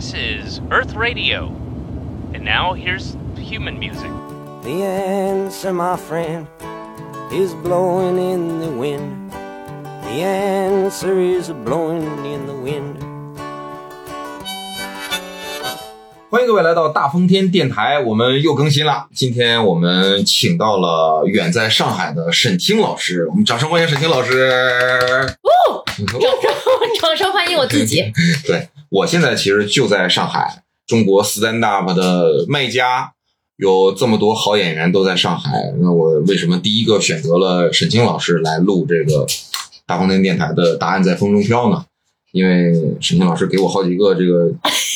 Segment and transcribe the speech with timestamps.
[0.00, 1.48] This is Earth Radio.
[2.32, 4.10] And now here's human music.
[4.62, 6.46] The answer, my friend,
[7.30, 9.30] is blowing in the wind.
[10.04, 12.96] The answer is blowing in the wind.
[16.30, 19.06] 欢迎各位来到大风天电台，我们又更新了。
[19.14, 24.48] 今天我们请到了远在上海的沈听老师，我们掌声欢迎沈听老师。
[25.42, 26.20] 哦，掌声
[27.02, 28.10] 掌声欢迎我自己。
[28.46, 33.12] 对我现在其实就在上海，中国 stand up 的卖家，
[33.56, 35.72] 有这么多好演员都在上海。
[35.80, 39.26] 那我为什么第一个选择了沈清老师来录这个
[39.86, 41.84] 大风天电台的答案在风中飘呢？
[42.32, 44.46] 因为沈清老师给我好几个这个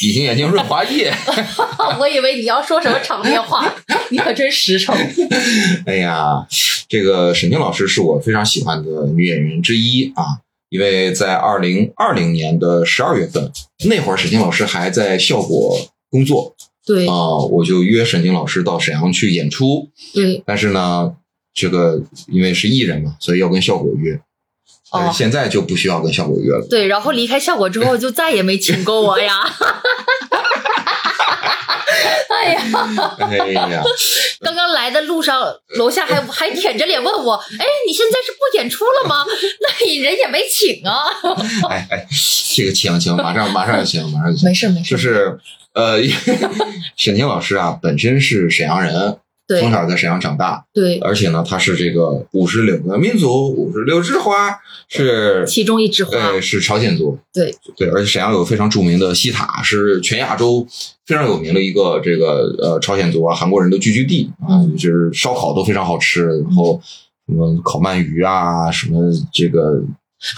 [0.03, 1.13] 隐形眼镜润滑液。
[1.99, 3.73] 我以为你要说什么场面话，
[4.11, 4.95] 你可真实诚。
[5.87, 6.47] 哎呀，
[6.89, 10.39] 这个沈清老师是我非常喜欢的女演员之一啊，
[10.75, 13.49] 因为在二零二零年的十二月份，
[13.89, 15.79] 那会儿沈清老师还在效果
[16.11, 21.15] 工作对啊，我就约沈清老师到沈阳去演出，对，但是呢，
[21.55, 24.21] 这个因为是艺人嘛，所以要跟效果约，
[24.91, 26.67] 但哦现在就不需要跟效果约了。
[26.69, 29.33] 对，然后离开效果之后，就再也没请过我呀。
[32.29, 32.61] 哎呀，
[33.19, 33.37] 哎
[33.71, 33.83] 呀，
[34.41, 35.43] 刚刚来的路上，
[35.77, 39.25] 楼下还 还舔着脸问我：“哎，你现在是不演出了吗？
[39.61, 41.05] 那你人也没请啊。
[41.71, 42.07] 哎哎，
[42.55, 44.49] 这个请请，马上马上就请，马上就”请。
[44.49, 45.39] 没事没事，就是
[45.75, 45.99] 呃，
[46.97, 57.55] 沈清老师啊，本身是沈阳人，对从小在沈阳长大，对，而且呢，他是这个五十六个民族，五十六枝花，是其中一枝花对，是朝鲜族，对。
[57.77, 60.67] 对，而且沈阳有非常著名的西塔，是全亚洲
[61.05, 64.77] 非常有名的一个这个呃朝鲜族啊韩国人的聚居地啊，嗯。
[64.77, 66.81] 就是烧烤都非常好吃，然后
[67.27, 69.83] 什么烤鳗鱼啊，什么这个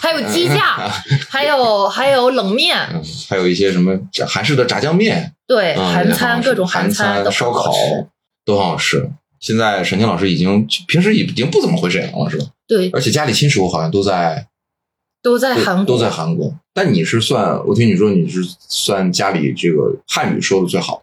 [0.01, 0.91] 还有鸡架，
[1.29, 7.73] 还有 还有冷面，嗯，还有一些什么韩式的炸酱面，对，嗯，韩餐各种韩餐都烧烤
[8.47, 9.11] 都很好吃。
[9.39, 12.47] 现在沈清老师已经平时已经不怎么回沈阳了，是吧？
[12.67, 14.49] 对，而且家里亲属好像都在
[15.23, 16.55] 都在韩国，都在韩国。
[16.73, 21.03] 但你是算，我听你说你是算家里这个汉语说的最好，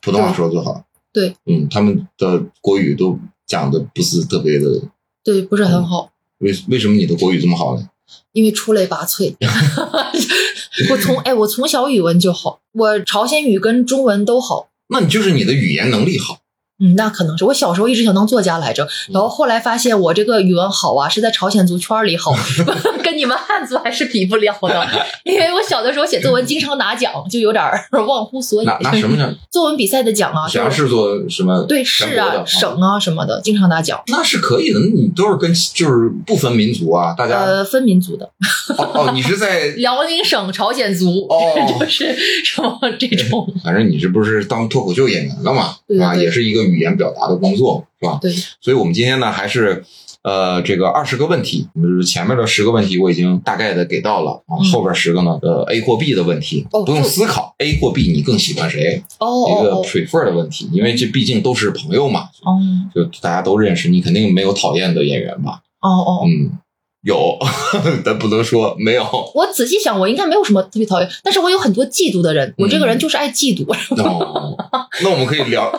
[0.00, 0.84] 普通话说的最好。
[1.12, 4.82] 对，嗯，他们的国语都讲的不是特别的。
[5.22, 6.10] 对，不是很好。
[6.38, 7.88] 为为什么你的国语这么好呢？
[8.32, 9.34] 因为出类拔萃。
[10.90, 14.70] 我从哎，我从小语文就好，我朝鲜语跟中文都好。
[14.88, 16.40] 那你就是你的语言能力好。
[16.82, 22.34] 嗯，那可能是我小时候一直想当作家来着，然后后来发现我这个语文好啊，是在朝鲜族圈里好，
[23.02, 25.06] 跟你们汉族还是比不了的。
[25.24, 27.62] 因为我小的时候写作文经常拿奖，就有点
[28.06, 28.66] 忘乎所以。
[28.66, 29.32] 拿拿什么奖？
[29.50, 31.62] 作文比赛的奖啊，就是做什么？
[31.68, 34.02] 对市啊、省啊什么的，经常拿奖。
[34.08, 38.28] 那是可以的，你都是跟就是不分民族啊，大家、呃，分民族的，
[38.76, 41.38] 哦哦，你是在辽宁省朝鲜族，哦
[41.78, 43.46] 就是什么这种。
[43.62, 48.18] 反正你这不是当脱口秀演员了嘛，啊，也是一个语言表达的工作，是吧？
[48.20, 49.84] 对，所以我们今天呢，还是
[50.22, 54.64] 呃这个二十个问题，就是前面的十个问题我已经大概的给到了啊，嗯。
[54.72, 59.84] 后边十个呢，呃 A 或 B 的问题，哦不用思考 A 或 B 你更喜欢谁，哦一个哦。
[59.84, 62.58] prefer 的问题，因为这毕竟都是朋友嘛，哦。
[62.94, 65.60] 就大家都认识，你肯定没有讨厌的演员吧？
[65.80, 66.58] 哦哦，嗯，
[67.02, 67.36] 有，
[68.04, 69.04] 但不能说没有。
[69.34, 72.54] 我仔细想，我应该没有什么特别讨厌，但是我有很多嫉妒的人。
[72.58, 73.66] 我这个人就是爱嫉妒。
[74.02, 74.56] 哦，
[75.02, 75.70] 那我们可以聊。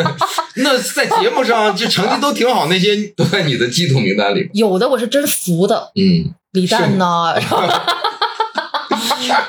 [0.56, 4.48] 那在节目上就成绩都挺好，那些都在你的嫉妒名单里。
[4.54, 7.34] 有的我是真服的，嗯，李诞呐，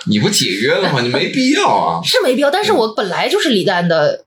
[0.06, 1.00] 你不解约了吗？
[1.02, 2.02] 你没必要啊。
[2.04, 2.52] 是没必要。
[2.52, 4.26] 但是我本来就是李诞的，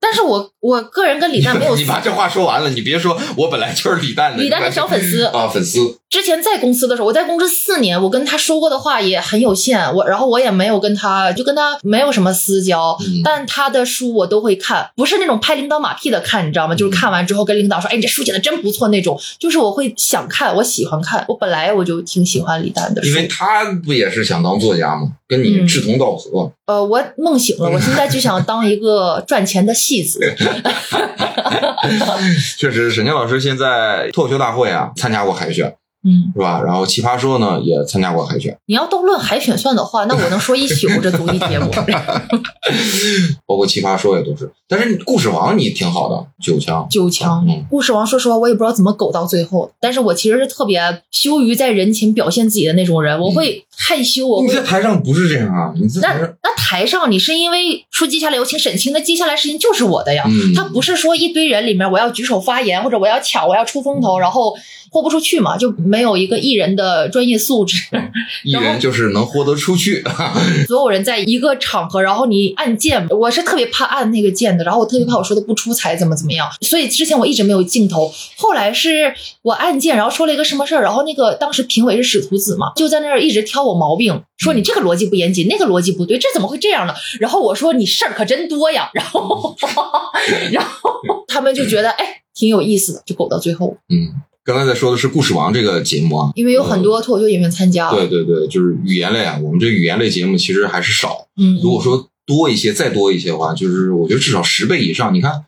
[0.00, 4.42] 但是我我个人跟李诞没有 你把这话说完了，你别说我本来就是李诞的。
[4.42, 5.78] 李诞的小粉丝啊，粉丝。
[6.08, 16.74] 之前在公司的时候，我在公司四年，我跟他说过的话也很有限，我然后我也没有跟他就跟他没有什么私交，嗯但他的书我都会看，不是那种拍领导马屁的看，你知道吗？
[16.74, 25.12] 嗯就是看完之后跟领导说，哎，你这书写的真不错那种，就是我会想看，我喜欢看，我本来我就挺喜欢李诞的书因，为他不也是想当作家吗？
[25.28, 26.50] 跟你嗯志同道合。
[26.66, 30.20] 呃，我梦醒了，我现在就想当一个赚钱的戏子，
[30.62, 32.18] 哈哈哈
[32.56, 35.76] 确实，沈清老师现在脱口秀大会啊参加过海选，
[36.06, 36.62] 嗯，是吧？
[36.64, 41.68] 然后奇葩说呢也参加过海选，你要都论海选算的话，那我能说一宿这综艺节目。
[43.46, 44.50] 包括奇葩说也都是。
[44.68, 46.86] 但是故事王你挺好的，九强。
[46.90, 49.70] 九强嗯，故事王，说实话，我也不知道怎么苟到最后。
[49.80, 55.72] 但是我其实是特别羞于在人前表现自己的那种人，我会害羞，我在台上不是这样啊？
[55.80, 60.24] 你在那台上，那台上你是因为说接下来有请沈清，那接下来事情就是我的呀。
[60.26, 64.54] 嗯他不是说一堆人里面我要举手发言，或者我要抢，我要出风头，然后
[64.96, 67.76] 豁不出去嘛，就没有一个艺人的专业素质。
[68.44, 70.02] 艺人就是能豁得出去。
[70.66, 78.10] 所有人在一个场合，然后你按键，我是特别怕按那个键的，然后我特别怕我说的不出彩，怎么怎么样，所以之前我一直没有镜头。
[78.38, 79.12] 后来是
[79.42, 86.94] 我按键，然后说了一个什么事儿，然后那个当时评委是史徒子嘛，就在那儿一直挑我毛病，说你这个逻辑不严谨，那个逻辑不对，这怎么会这样呢？
[87.20, 89.54] 然后我说你事儿可真多呀，然后
[90.50, 90.90] 然后
[91.28, 101.26] 他们就觉得哎挺有意思的，就苟到最后，嗯，刚才在说的是《故事王》这个节目啊，因为有很多脱口秀演员参加，对对对，就是语言类啊，我们这语言类节目其实还是少。
[101.36, 105.12] 嗯，如果说多一些，再多一些的话，就是我觉得至少十倍以上。
[105.12, 105.44] 你看，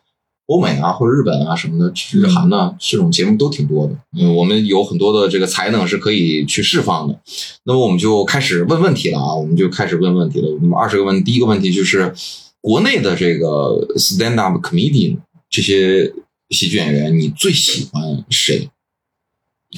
[0.47, 3.95] 欧美啊或者日本啊什么的，日韩呢、这种节目都挺多的。
[4.19, 7.17] 嗯，我们有很多的这个才能是可以去释放的。
[7.63, 10.49] 那么我们就开始问问题了啊，我们就开始问问题了。
[10.61, 12.13] 那么二十个问，第一个问题就是
[12.59, 15.19] 国内的这个 stand up comedian
[15.49, 16.11] 这些
[16.49, 18.67] 喜剧演员，你最喜欢谁？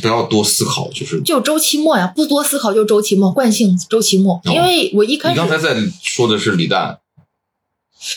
[0.01, 4.39] 不要多思考，就是就周期末呀，不多思考就周期末，惯性周期末。
[4.45, 6.99] 因为我一开始，你刚才在说的是李诞，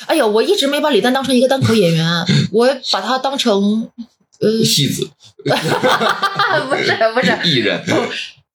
[0.06, 2.06] 哎呀，我一直没把李诞当成一个单口演员，
[2.52, 3.90] 我把他当成
[4.40, 5.08] 呃，戏子，
[5.44, 7.82] 不是不是，艺人，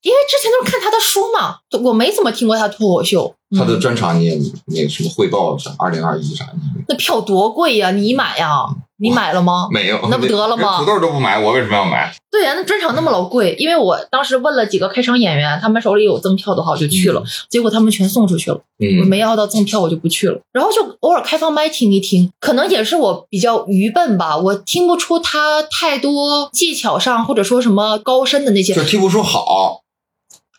[0.01, 3.36] 因为之前都是看他的书嘛，我没怎么听过他脱口秀。
[3.57, 6.54] 他的嗯专场你也那什么汇报啥二零二一啥的
[6.88, 8.66] 那票多贵呀，你买呀？
[9.01, 9.69] 你买了吗？
[9.72, 9.98] 没有？
[10.10, 12.13] 那不得了吗土豆都不买，我为什么要买？
[12.30, 18.57] 对呀，那专场那么老贵，因为我当时问了几个开场演员，他们手里有赠票的话，我就去了，结果他们全送出去了。
[18.57, 20.42] 我嗯，没要到赠票，我就不去了。
[20.51, 28.84] 然后就偶尔开放麦听一听，可能也是我比较愚笨吧，我听不出他太多技巧上或者说什么高深的那些就。
[28.84, 29.84] 听不出好，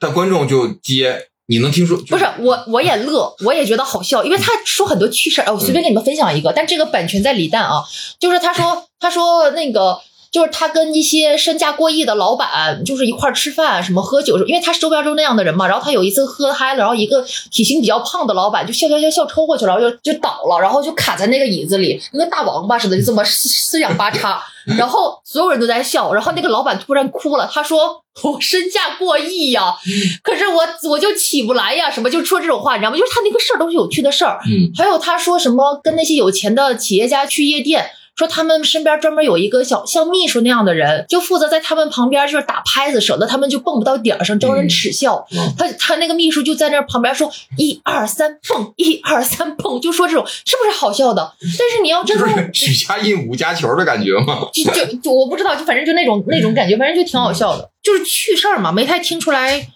[0.00, 1.98] 但观众就接，你能听说？
[2.08, 5.46] 不是我，我也乐，我也觉得好笑，因为他说很多趣事儿。
[5.46, 7.82] 啊，我随便给你们分享一个，但这个版权在李诞啊，
[8.20, 10.00] 就是他说，他说那个。
[10.30, 15.66] 就是他跟一些身价过亿的老板，就是一块儿吃饭，什么喝酒，因为他周边都那样的人嘛。
[15.66, 24.40] 然后他有一次喝嗨了，然后一个体型比较胖的老板就笑笑笑笑抽过去了，然后就就倒了，然后就卡在那个椅子里，跟个大王八似的，就这么四四仰八叉。
[24.78, 29.74] 然后所有人都在笑，然后那个老板突然哭了，他说：“我身价过亿呀，
[30.22, 32.96] 可是我我就起不来呀，什么就说这种话，你知道吗？
[32.96, 34.38] 就是他那个事儿都是有趣的事儿。
[34.46, 37.90] 嗯还有他说什么跟那些有钱的企业家去夜店。
[38.16, 45.26] 说他们身边专门有一个小像秘书那样的人，就负责在他们旁边就是打拍子，省得他们就蹦不到点儿上，招人耻笑。
[45.32, 51.32] 嗯他他那个秘书就在那儿旁边说一二三蹦，一二三蹦，就说这种是不是好笑的？
[51.40, 54.40] 但是你要真 就的许家印五家球的感觉吗？
[54.52, 59.68] 就就就我不知道，就反正就那种那种感觉，反正就挺好笑的，就是趣事儿嘛，没太听出来。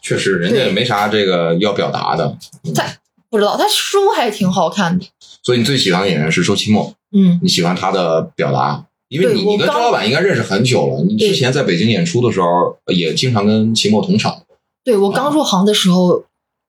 [0.00, 2.36] 确实，人家也没啥这个要表达的。
[2.74, 2.96] 在
[3.28, 5.06] 不知道他书还挺好看的，
[5.42, 14.42] 所以你最喜欢的演员是周奇墨，嗯，你喜欢他的表达，因为你你跟周老板应该认识很久了，你之前在北京演出的时候也经常跟秦墨同场。
[14.84, 16.24] 对我刚入行的时候，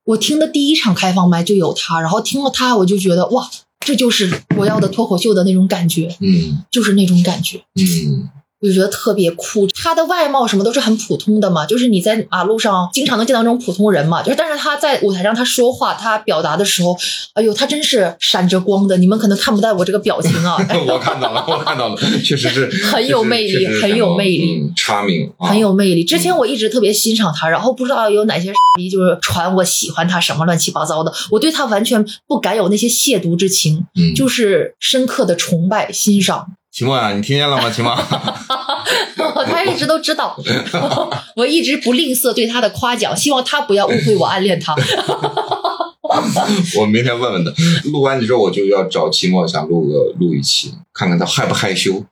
[0.06, 3.50] 我听的第一场开放麦就有他，然后听了他，我就觉得哇，
[3.86, 6.64] 这就是我要的脱口秀的那种感觉，嗯。
[6.72, 7.62] 就是那种感觉。
[7.76, 16.98] 嗯我就觉得特别酷，他的外貌什么都是很普通的嘛，就是你在马路上经常能见到那种普通人嘛，就是但是他在舞台上他说话他表达的时候，
[17.34, 26.04] 哎呦，他真是闪着光的，你们可能看不到我这个表情啊， 哎我看到了，我看到了，确实是 很有魅力很有魅力嗯，charming，啊很有魅力。
[26.04, 36.48] 之前我一直特别欣赏他，然后不知道有哪些逼就是传我喜欢他什么乱七八糟的，我对他完全不敢有那些亵渎之情，嗯，就是深刻的崇拜欣赏。
[36.78, 37.72] 秦墨啊，你听见了吗？
[37.72, 37.98] 秦墨，
[39.50, 40.38] 他一直都知道，
[41.36, 44.76] 我一直不吝啬对他的夸奖，希望他不要误会我暗恋他。
[46.80, 47.52] 我明天问问他。
[47.86, 52.06] 录完你之后，我就要找秦墨，想录个录一期，看看他害不害羞。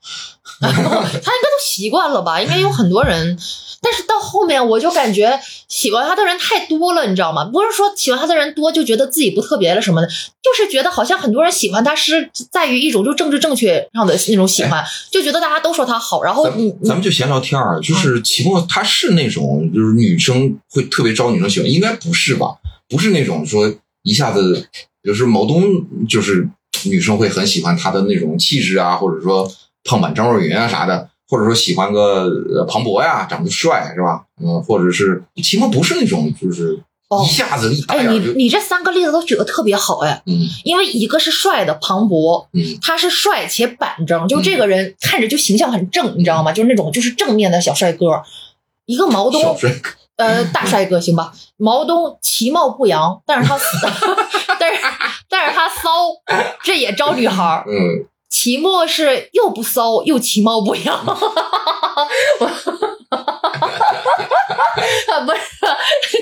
[0.59, 2.41] 他应该都习惯了吧？
[2.41, 3.37] 应该有很多人，
[3.83, 7.45] 但是到后面我就感觉喜欢他的人太多了，你知道吗？
[7.45, 22.55] 不是说喜欢他的人多就觉得自己不特别了什么的，就是觉得好像很多人喜欢他是在于一种就政治正确上的那种喜欢，就觉得大家都说他好，然后咱你你咱们就闲聊天儿，就是齐墨他是那种就是女生会特别招女生喜欢，应该不是吧？
[22.87, 24.67] 不是那种说一下子，
[25.01, 25.63] 比如说毛东，
[26.07, 26.47] 就是
[26.83, 29.51] 女生会很喜欢他的那种气质啊，或者说
[29.83, 34.23] 胖版张若昀啊啥的，或者说喜欢个呃庞博呀，长得帅是吧？
[34.43, 36.79] 嗯，或者是秦墨不是那种就是
[37.09, 46.51] 哦一下子一打哎，你你这三个例子都举的特别好哎，嗯因为一个是帅的庞博，嗯他是帅且板正，就这个人看着就形象很正，你知道吗？
[46.51, 48.21] 就是那种就是正面的小帅哥。
[48.87, 51.33] 一个毛东，小帅哥，呃，大帅哥行吧？
[51.57, 53.57] 毛东其貌不扬，但是他
[54.59, 54.79] 但是
[55.27, 55.89] 但是他骚，
[56.63, 57.65] 这也招女孩儿。
[57.67, 62.47] 嗯，齐墨是又不骚又其貌不扬， 我
[65.25, 65.39] 不是，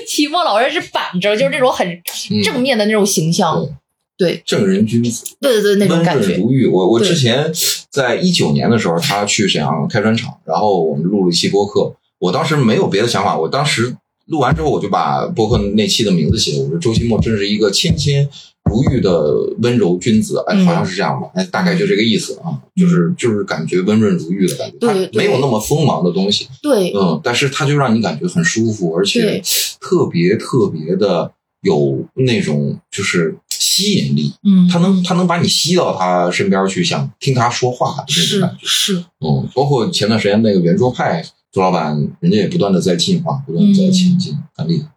[0.06, 2.00] 齐墨老师是板着，就是那种很
[2.44, 3.58] 正面的那种形象。
[3.60, 3.76] 嗯
[4.16, 6.28] 对正人君子，对对对，那种温感觉。
[6.28, 6.68] 润如玉。
[6.68, 7.52] 我我之前
[7.90, 11.92] 在一九年的时候，他去沈阳开专场，然后我们录了一期播客。
[12.20, 13.96] 我当时没有别的想法，我当时
[14.26, 18.30] 录完之后，我就把播客那期的名字写了，我说周奇墨真是一个谦谦
[18.64, 20.66] 如玉的温柔君子，哎，嗯。
[20.66, 29.42] 好像是这样吧，哎，大概就这个意思啊，就是就是感觉温润如玉的感觉，对他没有那么锋芒的东西，对，嗯，但是他就让你感觉很舒服，而且
[29.80, 31.30] 特别特别的
[31.62, 34.32] 有那种就是吸引力。
[34.42, 38.66] 嗯，他能他能把你吸到他身边去，想听他说话的那种感觉。
[38.66, 44.88] 是，嗯，包括前段时间那个圆桌派朱老板，人家也不断的在进化，不断的在前进，很厉害。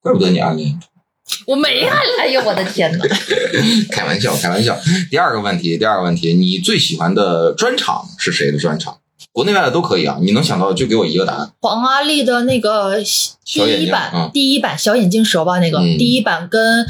[0.00, 0.80] 怪不得你暗恋，
[1.46, 3.04] 我没暗恋，哎呦我的天哪！
[3.90, 4.78] 开玩笑，开玩笑。
[5.10, 8.98] 第二个问题，第二个问题，你最喜欢的专场是谁的专场？
[9.30, 11.50] 国内外的都可以啊，你能想到的就给我一个答案。
[11.60, 12.96] 黄阿丽的那个
[13.44, 16.84] 第一版，嗯第一版小眼镜蛇吧，那个、嗯第一版跟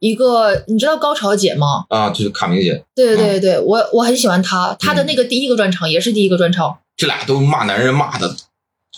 [0.00, 1.84] 一个你知道高潮姐吗？
[1.88, 8.36] 啊，就是卡明姐，对对对，我我很喜欢她，她的嗯那个第一个专场也是第一个专场，这俩都骂男人骂的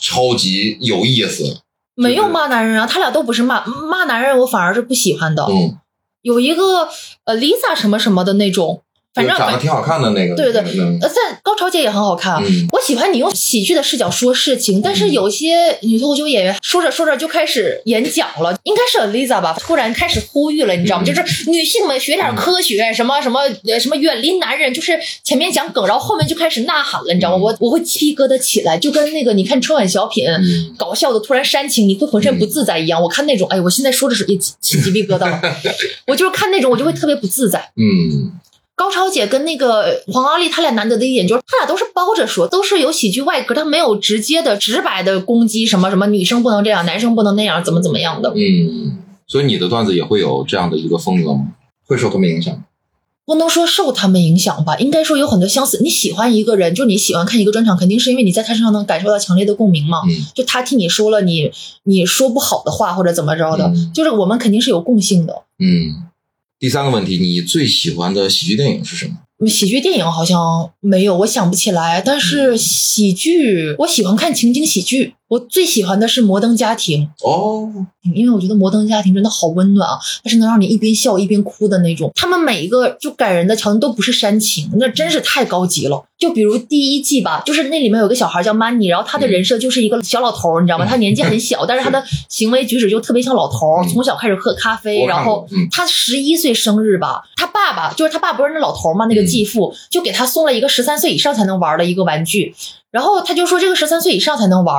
[0.00, 1.58] 超级有意思。
[1.98, 5.44] 没有骂男人啊，他俩都不是骂骂男人，我反而是不喜欢的。
[5.44, 5.78] 嗯，
[6.22, 6.88] 有一个
[7.24, 8.82] 呃 Lisa 什么什么的那种，
[9.14, 12.36] 反正长得挺好看的那个，对对那个呃，在高潮姐也很好看。
[12.44, 21.02] 嗯我喜欢你用喜剧的视角说事情，但是有些女脱口秀演员说着说着就开始演讲了，应该是 Lisa 吧，突然开始呼吁了，你知道吗？
[21.04, 27.38] 嗯就是女性们学点科学，什么什么呃什么远离男人，就是前面讲梗，然后后面就开始呐喊了，你知道吗？
[27.38, 30.26] 嗯我我会鸡皮疙瘩起来，就跟那个你看春晚小品。
[30.28, 33.00] 嗯搞笑的突然煽情，你会浑身不自在一样。
[33.02, 35.40] 我看那种，哎，我现在说着是也起起鸡皮疙瘩了。
[36.06, 37.70] 我就是看那种，我就会特别不自在。
[37.76, 38.32] 嗯
[38.78, 48.32] 高超姐跟那个黄阿丽，她俩难得的一点就是，她俩都是包着说，都是有喜剧外壳，她没有直接的、直白的攻击什么什么女生不能这样，男生不能那样，怎么怎么样的。
[48.36, 51.48] 嗯，所以你的段子也会有这样的一个风格吗？
[51.88, 52.62] 会受他们影响？
[53.26, 55.82] 不能说受他们影响吧，应该说有很多相似。
[55.82, 60.02] 你喜欢一个人，就你喜欢看一个专场，肯定是因为你在他身上能感受到强烈的共鸣嘛。
[60.08, 61.50] 嗯就他替你说了你
[61.82, 65.42] 你说不好的话或者怎么着的，嗯就是我们肯定是有共性的。
[65.58, 66.08] 嗯。
[66.58, 69.46] 第三个问题，你最喜欢的喜剧电影是什么？
[69.46, 72.02] 喜剧电影好像没有，我想不起来。
[72.04, 75.14] 但是嗯喜剧，我喜欢看情景喜剧。
[75.28, 77.70] 我最喜欢的是《摩登家庭》，哦，
[78.14, 82.10] 因为我觉得《摩登家庭》真的好温暖啊，它是能让你一边笑一边哭的那种。
[82.14, 86.02] 他们每一个就感人的桥段都不是煽情，那真是太高级了。
[86.18, 90.86] 就比如第一季吧，就是那里面有个小孩叫 Money，然后他的人设就是一个小老头儿，你知道吗？
[90.86, 102.54] 他年纪很小，但是他的行为举止就特别像老头从小开始喝咖啡，然后他十一岁生日吧，他爸爸就是他爸不是那老头儿嘛，那个嗯继父就给他送了一个十三岁以上才能玩的一个玩具，
[102.90, 104.74] 然后他就说这个十三岁以上才能玩。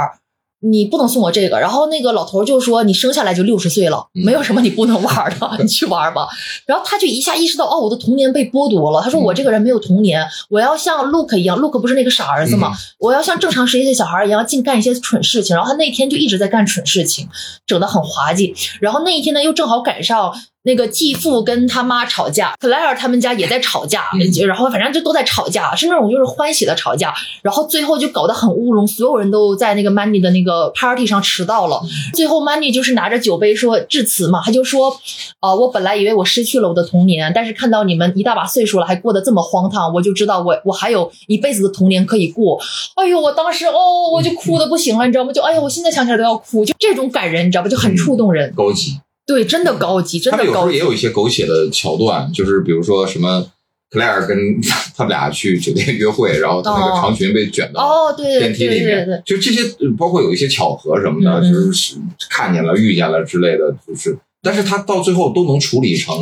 [0.62, 6.28] 你不能送我这个，然后那个老头就说你生下来就六十岁了，嗯没有什么你不能玩的， 你去玩吧。
[6.66, 9.02] 然后他就一下意识到，哦，我的童年被剥夺了。
[9.02, 12.72] 他说嗯我这个人没有童年，我要像 Luke 一样，Luke 不是那个傻儿子吗？
[12.74, 15.56] 嗯我要像正常十一岁小孩一样，净干一些蠢事情。
[15.56, 17.28] 然后他那天就一直在干蠢事情，
[17.66, 18.54] 整得很滑稽。
[18.82, 27.14] 然后那一天呢，又正好赶上那个继父跟他妈吵架，克莱尔他们家也在吵架，嗯然后反正就都在吵架，是那种就是欢喜的吵架。
[27.42, 31.82] 然后最后就搞得很乌龙，所有人都在那个 Mandy 的那个 party 上迟到了。
[32.14, 35.00] 最后 Mandy 就是拿着酒杯说致辞嘛，他就说，
[35.40, 42.60] 呃，我本来以为我失去了我的童年，但是看到你们一大把岁数了还过得这么荒唐，我就知道我我还有一辈子的童年可以过。
[42.96, 45.32] 哎呦，我当时哦，我就哭的不行了，你知道吗？
[45.32, 47.70] 就哎呀，我现在想起来都要哭，就这种感人，你知道吧？
[47.70, 48.54] 就很触动人。
[48.54, 49.00] 高级。
[49.30, 50.58] 对，真的高级，真的高级他们有时。
[50.60, 53.46] 候也有一些狗血的桥段，就是比如说什么。
[53.92, 54.38] 克莱尔跟
[54.96, 61.96] 他们俩去酒店约会，然后他那个长裙被卷到电梯里面，对对对，就这些，呃包括有一些巧合什么的，嗯就是是
[62.30, 66.16] 看见了、遇见了之类的，就是，但是他到最后都能处理成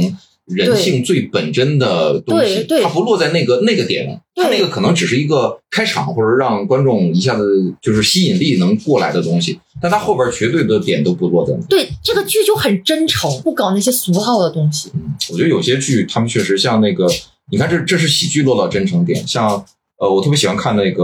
[0.48, 11.66] 人性最本真的东西，对对他不落在那个那个点，它那个可能只是一个开场或者让观众一下子就是吸引力能过来的东西，但它后边绝对的点都不落在那。
[11.68, 14.90] 对这个剧就很真诚，不搞那些俗套的东西。
[14.96, 17.06] 嗯，我觉得有些剧他们确实像那个，
[17.52, 19.66] 你看这这是喜剧落到真诚点，像
[20.00, 21.04] 呃，我特别喜欢看那个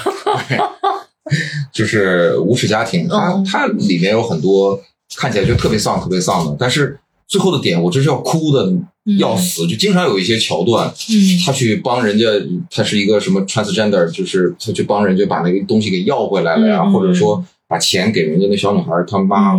[1.72, 4.80] 就是无耻家庭，它它它里面有很多
[5.16, 8.72] 看起来就特别丧、特别丧的，但是最后的点我真是要哭的
[9.18, 11.40] 要死，就经常有一些桥段，嗯。
[11.44, 12.26] 他去帮人家，
[12.70, 19.54] 他是一个什么 transgender，就是他去帮人家把那个东西给要回来了呀，或者说把钱给人家那小女孩儿他妈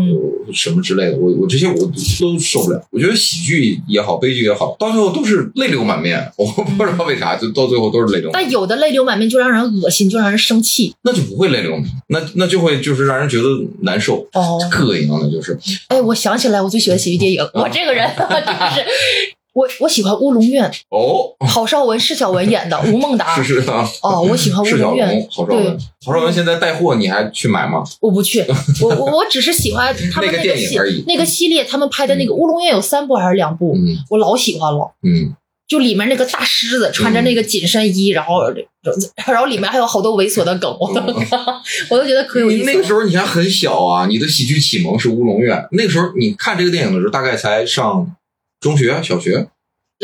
[0.52, 2.82] 什么之类的，我我这些我都受不了。
[2.90, 6.32] 我觉得喜剧也好，悲剧也好，到最后都是泪流满面。
[6.36, 8.44] 我不知道为啥，就到最后都是泪流满面。
[8.44, 10.96] 但有的泪流满面就让人恶心，就让人生气。
[11.04, 13.48] 那就不会泪流满面，那那就会就是让人觉得
[13.82, 14.28] 难受。
[14.34, 15.56] 哦，膈应的，就是
[15.90, 18.86] 哎，我想起来我最喜欢喜剧电影，我这个人 真是。
[19.60, 23.36] 我我喜欢《乌龙院哦，》，郝邵文、释小文演的，吴孟达。
[23.44, 27.84] 是是啊，哦，我喜欢《乌龙院、》，郝邵文对，郝邵文现在带货，你还去买吗？
[28.00, 28.40] 我不去，
[28.82, 34.94] 我我我只是喜欢他们那个系电影而已那个系列，他们拍的那个《乌龙院》有三部还是两部，嗯我老喜欢了。
[35.04, 35.36] 嗯，
[35.68, 38.44] 就里面那个大狮子穿着那个紧身衣，然后
[39.28, 41.02] 然后里面还有好多猥琐的梗，我都
[41.90, 42.60] 我都觉得可有意思。
[42.60, 45.62] 你那个时候你还很小啊，你的喜剧启蒙是乌龙院。
[45.72, 48.10] 那个时候你看这个电影的时候，大概才上
[48.60, 49.50] 中学、小学。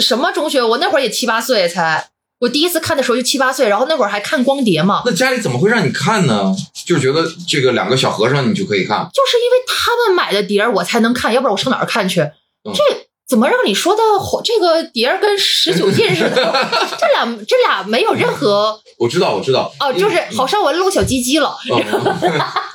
[0.02, 0.62] 什么中学？
[0.62, 2.10] 我那会儿也七八岁才，
[2.40, 6.56] 我第一次看的时候就七八岁，然后那会儿还看光碟嘛，那家里怎么会让你看呢？
[6.86, 9.08] 就觉得这个两个小和尚你就可以看。
[9.14, 12.22] 就是因为他们买的碟儿我才能看，要不然我上哪儿看去？
[12.22, 12.82] 嗯这
[13.28, 14.02] 怎么让你说的
[14.44, 16.70] 这个碟儿跟十九禁似的？
[17.00, 19.74] 这俩这俩没有任何我知道，我知道。
[19.80, 21.78] 哦，就是郝邵文露小鸡鸡了，嗯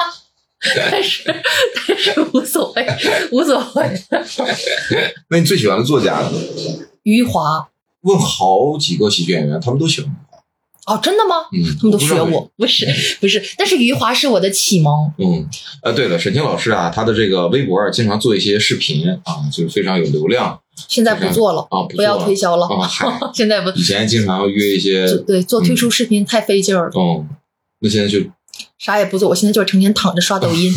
[0.77, 1.23] 但是
[1.87, 2.87] 但是无所谓，
[3.33, 3.91] 无所谓。
[5.31, 6.31] 那你最喜欢的作家呢？
[7.05, 7.69] 余华
[8.03, 10.15] 问好几个喜剧演员，他们都喜欢。
[10.87, 11.37] 哦，真的吗？
[11.53, 12.87] 嗯，他们都学我，不是
[13.21, 15.13] 不是，但是余华是我的启蒙。
[15.19, 15.49] 嗯，
[15.83, 22.67] 呃，对了，沈清老师啊，他的这个微博啊，经常做一些视频啊，就是非常有流量现在不做了，啊，不不要推销了。
[22.67, 22.89] 啊。
[23.33, 27.27] 现在不以前经常要约一些，对做推出视频太费劲儿了，哦，
[27.81, 28.19] 那现在就，
[28.81, 29.29] 啥也不做。
[29.29, 30.73] 我现在就是成天躺着刷抖音，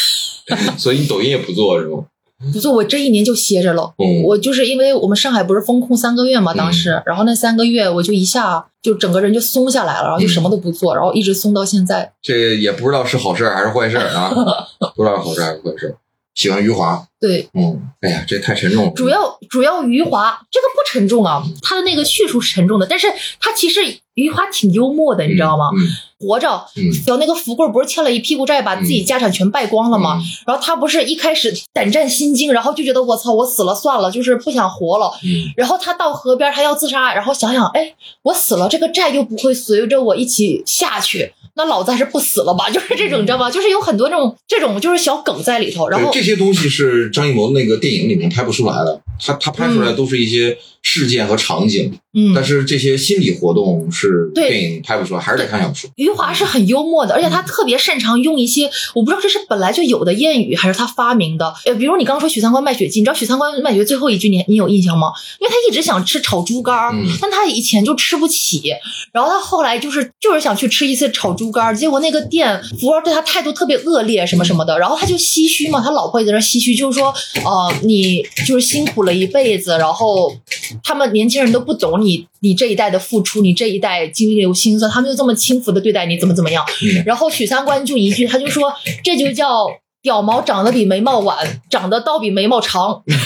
[0.78, 2.04] 所以你抖音也不做是吗？
[2.52, 2.72] 不做。
[2.72, 3.92] 我这一年就歇着了。
[3.98, 12.12] 嗯，我就是因为我们上海不是封控三个月嘛，当时，然后那三个月我就一下就整个人就松下来了，然后就什么都不做，然后一直松到现在。
[12.22, 14.30] 这也不知道是好事还是坏事啊，
[14.94, 15.96] 不知道是好事还是坏事儿。
[16.36, 18.90] 喜欢余华，对，嗯，哎呀，这太沉重了。
[18.92, 23.08] 主要主要余华这个不沉重啊，他的那个叙述是沉重的，但是
[23.40, 23.80] 他其实
[24.14, 25.70] 余华挺幽默的，你知道吗？
[25.74, 25.88] 嗯。
[26.18, 27.18] 活着，嗯。
[27.18, 30.18] 那个福贵不是欠了一屁股债，把自己家产全败光了吗？
[30.18, 30.24] 嗯。
[30.46, 35.12] 然后他不是一开始胆战心惊，然后就觉得我操，我死了算了，就是不想活了。
[35.24, 35.52] 嗯。
[35.56, 42.68] 然后他到河边，他要自杀，然后想想，哎，我死了，这个债又不会随着我一起下去，那老子还是不死了吧？
[42.70, 43.50] 就是这种，你知道吗？
[43.50, 45.88] 就是有很多这种这种就是小梗在里头。
[45.88, 50.56] 然后这些东西是张艺谋那个电影里面拍不出来的，他他拍出来都是一些
[50.88, 55.90] 事件和场景，嗯，但是这些心理活动是电影拍不出来，还是得看小说。
[55.96, 61.52] 余华是很幽默的，而且嗯他特别擅长用一些我不知道这是本来就有的谚语，还是他发明的。
[61.64, 65.08] 呃，比如你刚刚说许三观卖血记，你知道许三观卖血最后一句你你有印象吗？
[65.40, 66.76] 因为他一直想吃炒猪肝
[67.20, 68.72] 但他以前就吃不起，
[69.12, 77.12] 然后他后来就是就是想去吃一次炒猪肝儿，结果那个店服务员对他态度特别恶劣，什么什么的，然后他就唏嘘嘛，他老婆也在那唏嘘，就是说，
[77.44, 80.32] 呃，你就是辛苦了一辈子，然后
[80.82, 86.64] 他们年轻人都不懂你你这一代的付出，你这一代经历有辛酸，他们就这么轻浮的对待你，怎么怎么样？
[86.82, 89.66] 嗯然后许三观就一句，他就说这就叫。
[90.02, 93.16] 屌毛长得比眉毛晚，长得倒比眉毛长， 就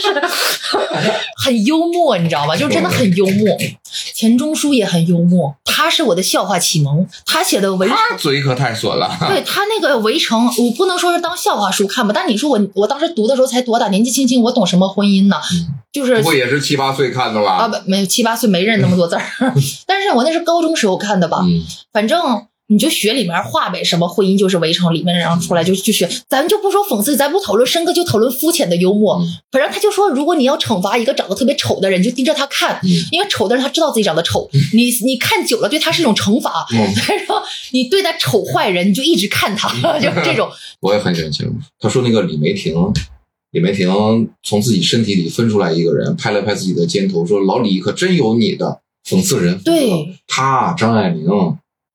[0.00, 0.18] 是
[1.44, 2.56] 很幽默，你知道吗？
[2.56, 3.54] 就是真的很幽默。
[4.14, 7.06] 钱钟书也很幽默，他是我的笑话启蒙。
[7.26, 9.14] 他写的《围城》，他嘴可太损了。
[9.28, 15.36] 对他那个《围城》，我不能说是当笑话书看吧，但你说我我当时读的时候才多大，年纪轻轻，我懂什么婚姻呢？
[15.94, 17.52] 就是不会也是七八岁看的吧？
[17.52, 19.22] 啊，不，没有七八岁没认那么多字儿，
[19.86, 22.20] 但是我那是高中时候看的吧，嗯，反正
[22.66, 29.16] 你就学里面话呗，什么婚姻就是围城里面，然后出来就就学，咱们就不说讽刺，咱不讨论深刻，就讨论肤浅的幽默。
[29.20, 36.66] 嗯反正他就说，如果你要惩罚一个长得特别丑的人，你就盯着他看，嗯因为丑的人他知道自己长得丑，你你看久了对他是一种惩罚。
[37.06, 39.68] 所以说你对待丑坏人，你就一直看他，
[40.00, 40.50] 就是这种。
[40.80, 41.52] 我也很喜欢。
[41.78, 42.74] 他说那个李梅婷，
[43.54, 43.88] 李梅婷
[44.42, 49.56] 从自己身体里分出来一个人，拍了拍自己的肩头，说：“老李可真有你的。”讽刺人。
[49.60, 51.24] 对，他张爱玲，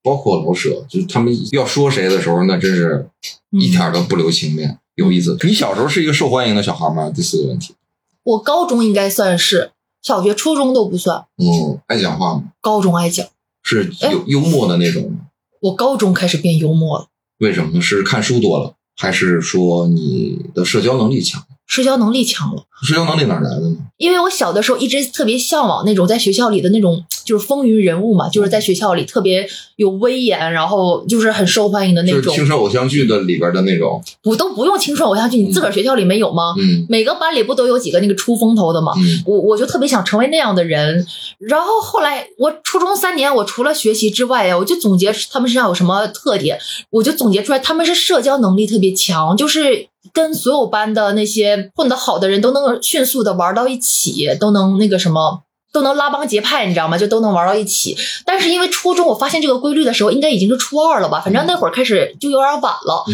[0.02, 3.06] 包括老舍，就是他们要说谁的时候，那真是
[3.50, 4.78] 一点儿都不留情面。
[4.94, 5.36] 有意思。
[5.42, 7.12] 你小时候是一个受欢迎的小孩吗？
[7.14, 7.74] 第四个问题。
[8.22, 12.44] 我高中应该算是，小学、初中都不算，嗯，爱讲话吗？
[12.62, 13.26] 高中爱讲。
[13.62, 15.26] 是哎幽幽默的那种吗？
[15.60, 17.08] 我高中开始变幽默了。
[17.40, 17.82] 为什么呢？
[17.82, 21.42] 是看书多了，还是说你的社交能力强？
[21.70, 22.64] 社交能力强了。
[22.82, 23.76] 社交能力哪来的呢？
[23.98, 32.22] 因为我小的时候一直特别向往那种在学校里的那种就是风云人物嘛，就是在学校里特别有威严，然后就是很受欢迎的那种。
[32.22, 36.54] 就是青春偶像剧的里边的那种，不都不用青春偶像剧，你自个儿学校里没有吗？
[36.58, 38.92] 嗯每个班里不都有几个那个出风头的吗？
[38.98, 41.06] 嗯我我就特别想成为那样的人。
[41.38, 55.42] 然后后来我初中三年，我除了学习之外呀，我就总结他们身上有什么特点，我就总结出来他们是社交能力特别强，就是跟所有班的那些混得好的人都能迅速的玩到一起，都能那个什么。
[55.72, 56.98] 都能拉帮结派，你知道吗？
[56.98, 57.96] 就都能玩到一起。
[58.24, 61.20] 但是因为初中我发现这个规律的时候，应该已经是初二了吧？
[61.20, 63.04] 反正那会儿开始就有点晚了。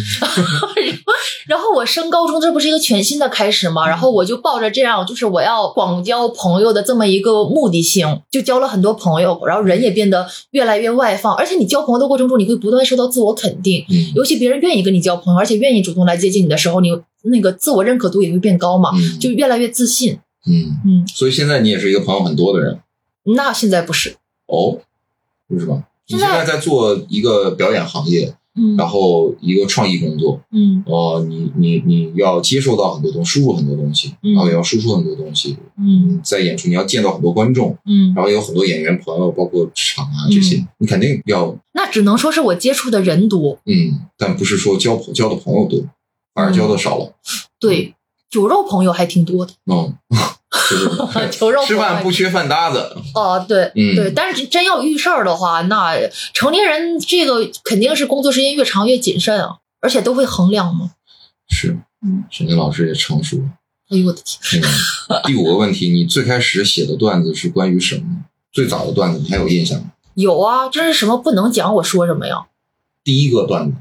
[1.47, 3.87] 然后我升高中，这不是一个全新的开始吗？
[3.87, 11.35] 然后我就抱着这样，就是我要广交朋友的这么一个目的性，就交了很多朋友，然后人也变得越来越外放。
[11.35, 16.91] 而且你交朋友的过程中，你会不断受到自我肯定，嗯尤其别人愿意跟你交朋友，而且愿意主动来接近你的时候，你
[17.25, 20.19] 那个自我认可度也会变高嘛，嗯就越来越自信。
[20.47, 22.81] 嗯，嗯，所以现在你也是一个朋友很多的人。
[23.35, 24.81] 那现在不是，哦，
[25.49, 25.85] 为什么？
[26.09, 28.77] 你现在在在做一个表演行业，嗯。
[28.77, 30.85] 然后一个创意工作，嗯。
[30.87, 34.35] 哦，你你你要接受到很多东西，输入很多东西，嗯。
[34.35, 35.57] 然后也要输出很多东西。
[35.77, 36.21] 嗯。
[36.23, 45.81] 在演出你要见到很多观众，嗯，然后有很多演员朋友，包括场啊这些，你肯定要那只能说是我接触的人多，嗯，但不是说交朋交的朋友多，
[46.33, 47.13] 反而交的少了。
[47.59, 47.96] 对，
[48.31, 49.95] 酒肉朋友还挺多的，嗯，
[51.31, 52.97] 酒肉吃饭不缺饭搭子。
[53.15, 55.95] 哦，对，嗯对，但是真要遇事儿的话，那
[56.35, 60.93] 成年人这个肯定是工作时间越长越谨慎啊，而且都会衡量嘛。
[61.49, 63.45] 是嗯，沈清老师也成熟了。
[63.89, 64.63] 哎呦我的天，
[65.09, 68.25] 嗯，第五个问题，你最开始写的段子是关于什么？
[68.53, 69.93] 最早的段子你还有印象吗？
[70.15, 71.73] 有啊，这是什么不能讲？
[71.77, 72.47] 我说什么呀？
[73.05, 73.77] 第一个段子，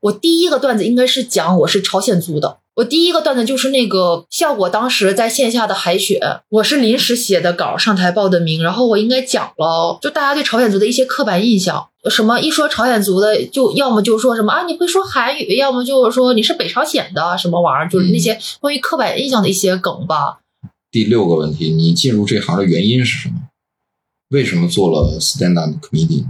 [0.00, 2.58] 我第一个段子应该是讲我是朝鲜族的。
[2.78, 20.38] 我第一个段子就是那个效果，当时在线下的海选，我是临时写的稿，上台报的名，然后我应该讲了，就大家对朝鲜族的一些刻板印象，什么一说朝鲜族的，就要么就说什么啊你会说韩语，要么就是说你是北朝鲜的什么玩意儿，就是那些关于刻板印象的一些梗吧。
[20.92, 23.34] 第六个问题，你进入这行的原因是什么？
[24.28, 26.26] 为什么做了 stand up comedian？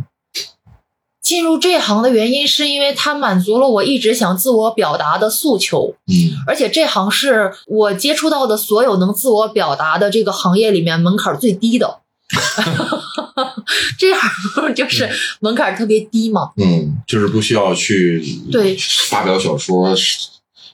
[1.29, 6.33] 进入这行的原因是因为它满足了我一直想自我表达的诉求，嗯。
[6.47, 11.99] 而且这行是我接触到的所有能自我表达的这个行业里面门槛最低的。
[13.99, 15.07] 这行就是
[15.41, 18.75] 门槛特别低嘛，嗯，就是不需要去对。
[19.11, 19.95] 发表小说，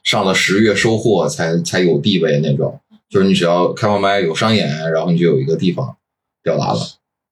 [0.05, 2.79] 上了十月收获才才有地位那种。
[3.11, 5.97] 就是你只要开完麦有商演，然后你就有一个地方
[6.45, 6.81] 表达了，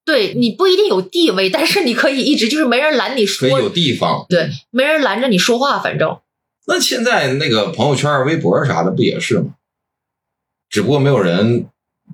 [0.04, 4.26] 对你不一定有地位，但是你可以一直就是没人拦你说，可以有地方。
[4.28, 6.18] 对，没人拦着你说话，反正
[6.66, 9.54] 那现在那个朋友圈、微博啥的不也是吗？
[10.70, 11.66] 只不过没有人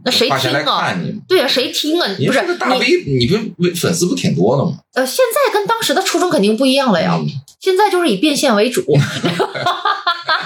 [0.05, 0.81] 那谁听啊？
[0.83, 1.21] 看你。
[1.29, 2.07] 对啊，谁听啊？
[2.19, 4.79] 你不是个大你 V，你不微粉丝不挺多的吗？
[4.95, 7.17] 呃，现在跟当时的初衷肯定不一样了呀。
[7.21, 7.27] 嗯
[7.61, 8.85] 现在就是以变现为主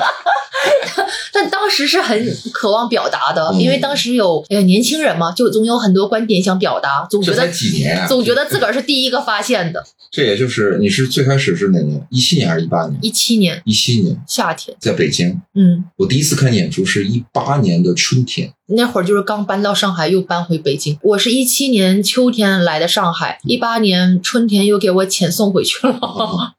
[1.32, 8.06] 但当时是很渴望表达的，嗯因为当时有哎呀年轻人嘛，就总有很多观点想表达，总觉得几年啊！
[8.06, 9.82] 总觉得自个儿是第一个发现的。
[10.10, 12.06] 这也就是你是最开始是哪年？
[12.10, 12.98] 一七年还是一八年？
[13.00, 18.52] 一七年一七年夏天，在北京，嗯，我第一次看演出是一八年的春天。
[18.74, 20.98] 那会儿就是刚搬到上海，又搬回北京。
[21.02, 25.96] 我是一七年秋天来的上海，一八年春天又给我遣送回去了。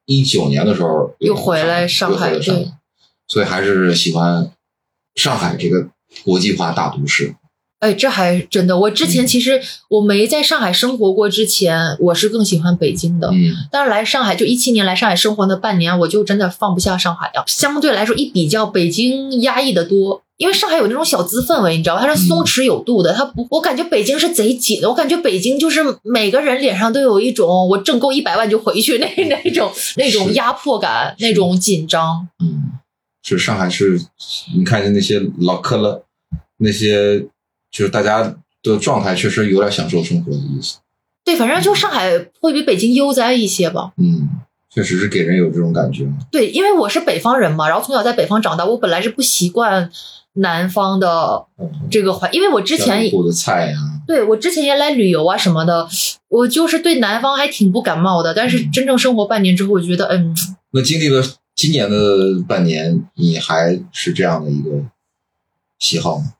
[0.05, 2.33] 一九年的时候又回来上海，
[3.27, 4.51] 所以还是喜欢
[5.15, 5.87] 上海这个
[6.23, 7.35] 国际化大都市。
[7.79, 8.77] 哎，这还真的。
[8.79, 13.27] 我之前嗯其实我没在上海生活过，之前我是更喜欢北京的。
[13.29, 17.43] 嗯但是来上海就一七年来上海生活那半年，我就真的放不下上海啊。
[17.45, 22.03] 相对来说，一比较北京压抑的多，因为上海有那种小资氛围，你知道吧？
[22.03, 24.87] 它是松弛有度的，它不，我感觉北京是贼紧的。
[24.87, 29.05] 我感觉北京就是每个人脸上都有一种我挣够一百万就回去那
[29.43, 32.25] 那种那种压迫感，那种紧张。
[32.41, 32.79] 嗯，
[33.23, 33.99] 是上海是，
[34.55, 36.05] 你看见那些老客了，
[36.57, 37.19] 那些
[37.71, 40.77] 就是大家的状态确实有点享受生活的意思。
[41.23, 43.93] 对，反正就上海会比北京悠哉一些吧。
[43.97, 44.29] 嗯，
[44.69, 46.05] 确实是给人有这种感觉。
[46.29, 49.89] 对，因为我是北方人嘛，然后从小在北方长大，我本来是不习惯
[50.33, 55.87] 南方的嗯，这个环，因为我之前过的菜呀、对我之前也来旅游啊什么的，
[56.27, 58.33] 我就是对南方还挺不感冒的。
[58.33, 60.35] 但是真正生活半年之后，我觉得，嗯，
[60.71, 61.23] 那经历了
[61.55, 64.71] 今年的半年，你还是这样的一个
[65.79, 66.33] 喜好吗？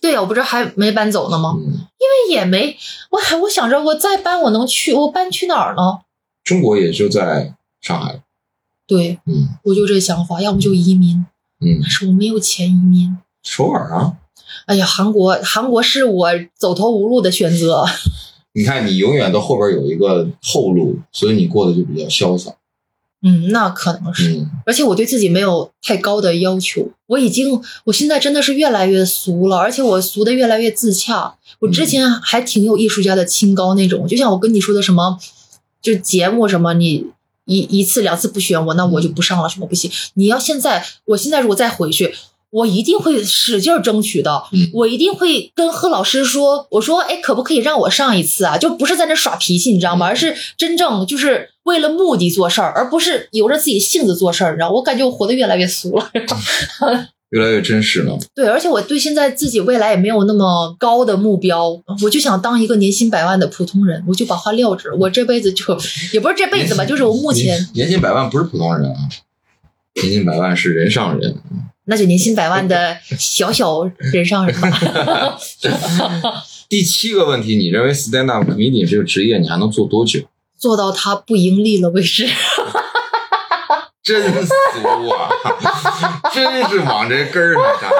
[0.00, 1.54] 对呀，我不是还没搬走呢吗？
[1.56, 2.76] 嗯，因为也没，
[3.10, 6.00] 我还我想着我再搬我能去，我搬去哪儿呢？
[6.44, 8.22] 中国也就在上海。
[8.86, 11.16] 对，嗯我就这想法，要么就移民，
[11.60, 13.18] 嗯但，是我没有钱移民。
[13.42, 14.16] 首尔啊，
[14.66, 17.84] 哎呀，韩国韩国是我走投无路的选择。
[18.54, 22.52] 你看你永远都后边有一个后路，所以你过得就比较潇洒。
[23.22, 31.34] 嗯，那可能是，嗯，而且我对自己没有太高的要求，我已经，我现在真的是越来越俗了，而且我俗的越来越自洽。
[31.58, 35.18] 我之前还挺有艺术家的清高那种，就像我跟你说的什么，
[35.82, 37.06] 就是节目什么，你
[37.46, 39.90] 一一次两次不选我，那我就不上了，什么不行。
[40.14, 42.14] 你要现在，我现在如果再回去。
[42.50, 48.56] 我一定会使劲争取的，嗯我一定会跟贺老师说，我说，哎，可不可以让我上一次啊？
[48.56, 50.06] 就不是在那耍脾气，你知道吗？
[50.06, 54.52] 而是真正就是为了目的做事儿，而不是由着自己性子做事儿。
[54.52, 56.10] 你知道，我感觉我活得越来越俗了。
[57.30, 58.18] 越来越真实了。
[58.34, 64.96] 对，而且我对现在自己未来也没有那么高的目标，我就想当一个年薪百万的普通人，我就把话撂这儿。
[64.96, 65.78] 我这辈子就
[66.14, 68.96] 也不是这辈子吧，就是我目前年年薪百万不是普通人啊，
[70.00, 71.36] 年薪百万是人上人。
[71.84, 75.38] 那就年薪百万的小小人上人吧。
[76.66, 80.20] 第七个问题，你认为 stand up comedian 这个职业你还能做多久？
[80.58, 82.28] 做到他不盈利了为止。
[84.02, 84.48] 真俗
[85.10, 85.28] 啊！
[86.32, 87.90] 真是往这根儿上干。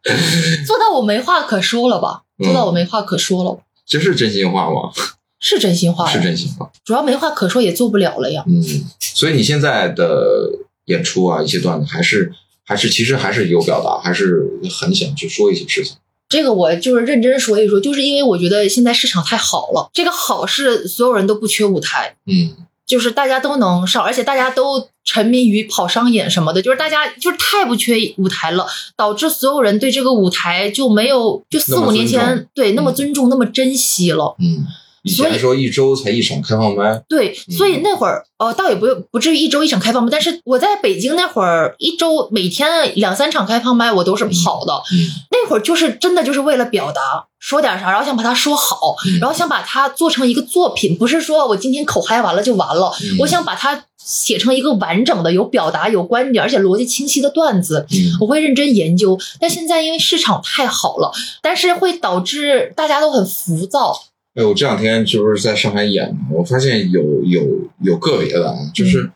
[0.64, 2.22] 做到我没话可说了吧？
[2.38, 4.92] 嗯做到我没话可说了，这是真心话吗？
[5.40, 6.08] 是真心话。
[6.08, 6.70] 是真心话。
[6.84, 8.44] 主要没话可说也做不了了呀。
[8.46, 8.62] 嗯，
[9.00, 10.50] 所以你现在的
[10.84, 12.32] 演出啊，一些段子还是
[12.64, 14.46] 还是其实还是有表达，还是
[14.80, 15.96] 很想去说一些事情。
[16.30, 28.66] 这个我就是认真说一说，就是因为我觉得现在市场太好了，这个好是所有人都不缺舞台，嗯就是大家都能上，而且大家都沉迷于跑商演什么的，就是大家就是太不缺舞台了，
[28.96, 34.34] 导致所有人对这个舞台就没有就四五年前对那么嗯尊重、那么珍惜了。
[34.40, 34.66] 嗯，
[35.02, 44.74] 以前说一周才一场开放麦，对，嗯所以那会儿呃，倒也不不至于一周一场开放麦，但是我在北京那会儿，一周每天两三场开放麦，我都是跑的。
[44.92, 47.00] 嗯那会儿就是真的就是为了表达，
[47.38, 57.86] 说点啥，然后想把它说好，嗯然后想把它做成一个作品，不是说我今天口嗨完了就完了，嗯我想把它写成一个完整的、有表达、有观点，而且逻辑清晰的段子。
[57.90, 61.10] 嗯我会认真研究，但现在因为市场太好了，
[61.40, 63.98] 但是会导致大家都很浮躁。
[64.34, 69.10] 哎，我这两天就是在上海演嘛，我发现有有有个别的啊，就是、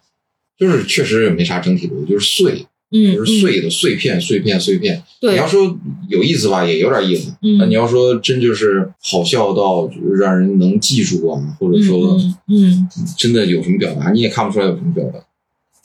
[0.58, 5.02] 就是确实也没啥整体逻辑，就是碎，嗯，就是碎的、碎片、碎片、碎片。
[5.20, 7.30] 对你要说有意思吧，也有点意思。
[7.42, 15.18] 嗯那你要说真就是好笑到让人能记住啊，或者说嗯嗯真的有什么表达，你也看不出来有什么表达。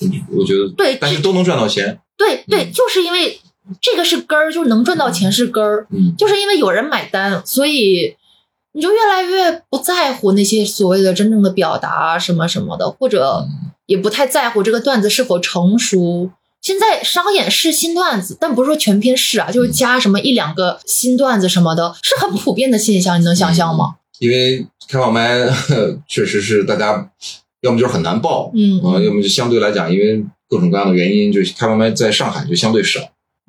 [0.01, 1.99] 嗯我觉得对但是都能赚到钱。
[2.17, 3.37] 对对，嗯就是因为
[3.81, 8.15] 这个是根儿，就是能赚到钱是根儿，嗯就是因为有人买单，所以
[8.73, 13.47] 你就越来越不在乎那些所谓的真正的表达什么什么的，或者
[13.85, 16.31] 也不太在乎这个段子是否成熟。
[16.61, 23.95] 现在商演是新段子，但不是说全篇是啊，就是加什么一两个新段子什么的，是很普遍的现象，你能想象吗？
[24.19, 25.29] 因为开放麦
[26.05, 27.09] 确实是大家
[27.61, 32.99] 要么就是很难报，嗯啊，要么就相对来讲，因为各种各样的原因，就开放麦在上海就相对少。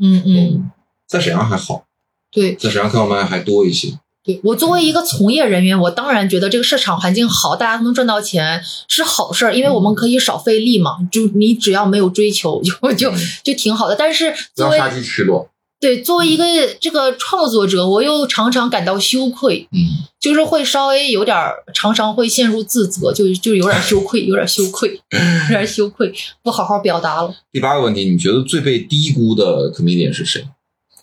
[0.01, 0.71] 嗯嗯，，
[1.09, 1.85] 在沈阳还好，
[2.31, 3.99] 对在沈阳开放麦还多一些。
[4.25, 4.41] 对。
[4.45, 10.97] 我作为一个从业人员，我当然觉得这个市场环境好，大家都能赚到钱是好事儿，因为我们可以少费力嘛。
[11.11, 13.97] 就你只要没有追求，就就嗯就挺好的。
[13.97, 15.49] 但是不作为要杀鸡吃肉。
[15.81, 16.45] 对作为一个
[16.79, 19.79] 这个创作者，我又常常感到羞愧，嗯，
[20.21, 27.35] 就是会稍微有点儿，常常会陷入自责，就就有点羞愧，有点羞愧，有点羞愧，不好好表达了。
[27.51, 30.47] 第八个问题，你觉得最被低估的 comedian 是谁？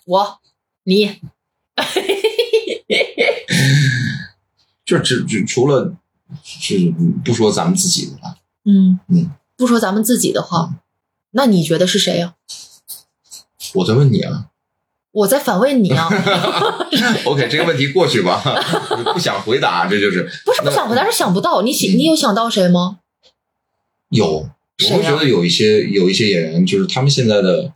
[0.06, 0.38] 我，
[0.84, 1.16] 你，
[4.84, 5.94] 就只只除了
[6.42, 6.92] 是
[7.24, 10.76] 不说咱们自己的吧，嗯嗯，不说咱们自己的话，
[11.32, 12.34] 那你觉得是谁呀、
[13.74, 14.46] 我在问你啊。
[15.10, 16.06] 我在反问你啊，
[17.24, 18.40] OK，这个问题过去吧，
[19.12, 20.22] 不想回答，这就是。
[20.44, 21.62] 不是不想回答，是想不到。
[21.62, 23.00] 你想，你有想到谁吗？
[24.10, 24.48] 有，
[24.90, 27.72] 我会觉得有一些有一些演员，就是他们现在的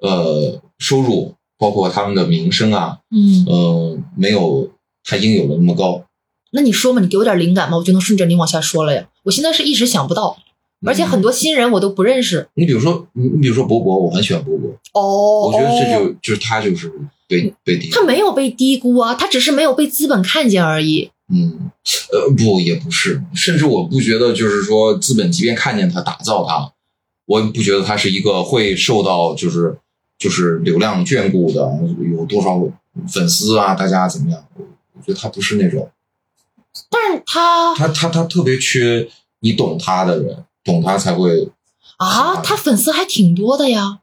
[0.00, 4.68] 呃收入，包括他们的名声啊，嗯，呃，没有
[5.04, 6.02] 他应有的那么高。
[6.50, 9.06] 那你说嘛，你给我点灵感嘛，我就能顺着你往下说了呀。
[9.22, 10.36] 我现在是一时想不到，
[10.84, 12.48] 而且很多新人我都不认识。
[12.54, 16.92] 你比如说，你你比如说博博，我很喜欢博博，哦，我觉得这哦就就是他就是
[17.28, 21.10] 被被低估他没有被低估啊，他只是没有被资本看见而已。
[21.32, 21.70] 嗯，
[22.12, 26.72] 呃，不，也不是，甚至我不觉得，就是说，资本即便看见他，打造他，
[27.26, 29.78] 我也不觉得他是一个会受到就是
[30.22, 31.68] 就是流量眷顾的，
[32.16, 32.60] 有多少
[33.08, 34.44] 粉丝啊，大家怎么样？
[34.54, 35.90] 我我觉得他不是那种，
[36.88, 39.08] 但是他他他他特别缺
[39.40, 41.50] 你懂他的人，懂他才会
[41.96, 43.98] 啊，他粉丝还挺多的呀。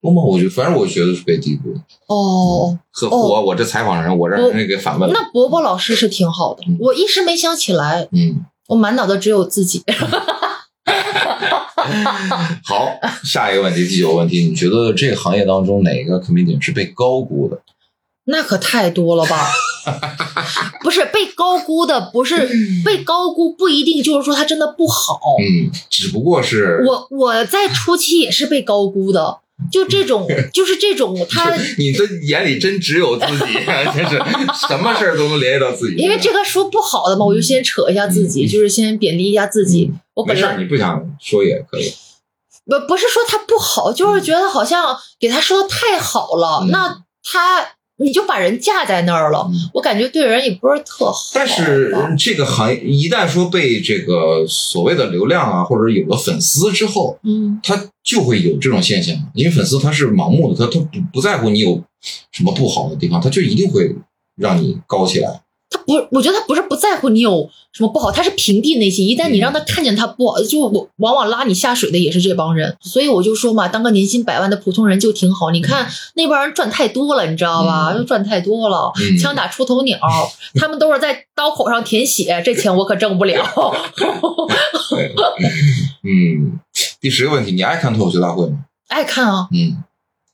[0.00, 0.22] 多吗？
[0.22, 1.80] 我觉得，反正我觉得是被低估的。
[2.06, 5.14] 哦，和我我这采访人，我让人给反问了。
[5.14, 9.84] 那伯伯老师是挺好的嗯，我一时没想起来，嗯，我满脑子只有自己。
[12.64, 12.90] 好，
[13.24, 17.60] 下一个问题，第九个问题，你觉得这个行业当中哪个 comedian 是被高估的？
[18.24, 19.48] 那可太多了吧？
[20.84, 22.48] 不是被高估的，不是
[22.84, 25.18] 被高估，不一定就是说他真的不好。
[25.40, 29.38] 嗯，只不过是我我在初期也是被高估的，
[29.72, 33.44] 就这种， 就是这种，他你的眼里真只有自己，
[33.94, 34.16] 真是
[34.68, 35.96] 什么事儿都能联系到自己。
[35.96, 39.90] 因为这个说不好的嘛，我就先扯一下自己，嗯就是先贬低一下自己。
[40.20, 41.92] 我没事儿，本来你不想说也可以。
[42.66, 51.18] 不不是说他不好，就是觉得好像给他说的太好了，嗯那他你就把人架在那儿了，嗯我感觉对人也不是特好。
[51.34, 61.82] 但是这个行业一旦说被这个所谓的流量啊，或者有了粉丝之后，嗯，他就会有这种现象，因为粉丝他是盲目的，他他不不在乎你有
[62.30, 63.94] 什么不好的地方，他就一定会
[64.36, 65.42] 让你高起来。
[65.70, 69.06] 他不，我觉得他不是不在乎你有什么不好，他是屏蔽内心。
[69.06, 72.76] 一旦你让他看见他不好，就我往往拉你下水的也是这帮人。
[72.80, 75.50] 所以我就说嘛，当个年薪百万的普通人就挺好。
[75.52, 77.94] 你看那帮人赚太多了，你知道吧？
[77.96, 79.96] 嗯赚太多了，嗯枪打出头鸟，
[80.58, 83.40] 他们都是在刀口上舔血，这钱我可挣不了。
[86.02, 86.58] 嗯，
[87.00, 88.64] 第十个问题，你爱看脱口秀大会吗？
[88.88, 89.84] 爱看啊，嗯，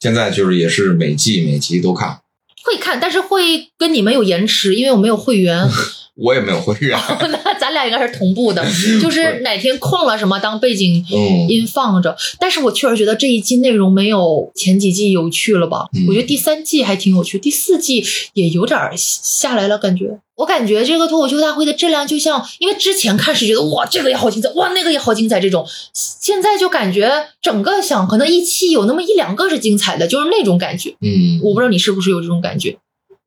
[0.00, 2.20] 现在就是也是每季每集都看，
[2.66, 5.66] 会看，但是会跟你们有延迟，因为我没有会员。
[6.16, 6.98] 我也没有会员。
[7.44, 8.64] 那咱俩应该是同步的，
[9.02, 12.16] 就是哪天空了什么当背景嗯音放着。
[12.40, 15.86] 但是我确实觉得这一季内容没有前几季有趣了吧？
[15.94, 20.18] 嗯我觉得第三季还挺有趣，第四季也有点儿下来了，感觉。
[20.36, 30.90] 我感觉这个脱口秀大会的质量就像，因为之前看是觉得哇这个也好精彩，哇那个也好精彩这种，现在就感觉整个想可能一期有那么一两个是精彩的，就是那种感觉。
[31.00, 32.76] 嗯，我不知道你是不是有这种感觉，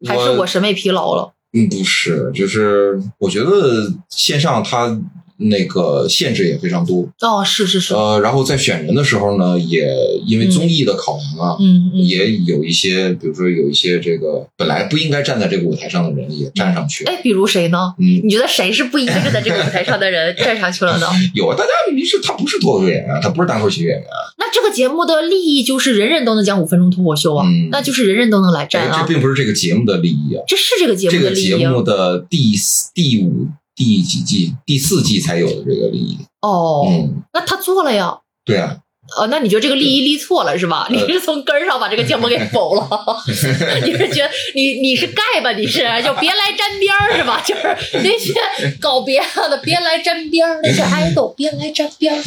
[0.08, 1.34] 还是我审美疲劳了？
[1.54, 5.00] 嗯，不是，就是我觉得线上它
[5.40, 9.88] 那个限制也非常多，哦，是是是，呃，然后在选人的时候呢，也
[10.28, 12.04] 因为综艺的考量啊，嗯嗯。
[12.04, 17.06] 也有一些，比如说有一些这个本来不应该站在这个舞台上的人也站上去。
[17.06, 17.94] 了，哎，比如谁呢？
[18.00, 21.08] 嗯，你觉得谁是不应该站在这个舞台上的人 站上去了呢？
[21.34, 24.06] 有啊，大家明明是他不是脱口秀演员，他不是单口喜剧演员，
[24.38, 27.70] 那这个节目的利益就是人人都能讲五分钟脱口秀啊，嗯。
[27.72, 31.52] 那就是人人都能来站哎，啊这，并不是这个节目的利益啊，这是这个节目的利益啊。
[31.54, 33.48] 个节目的第四第五、
[33.80, 38.18] 第几季、第四季才有的这个利益，哦，嗯，那他做了呀。
[38.44, 38.76] 对啊，
[39.18, 40.88] 呃，那你觉得这个利益立错了是吧？
[40.90, 42.90] 呃你是从根儿上把这个节目给否了？
[43.86, 45.54] 你是觉得你你是盖吧？
[45.54, 47.42] 你是就别来沾边儿是吧？
[47.48, 47.62] 就是
[48.04, 48.34] 那些
[48.82, 52.22] 搞别的别来沾边儿，那些爱豆别来沾边儿。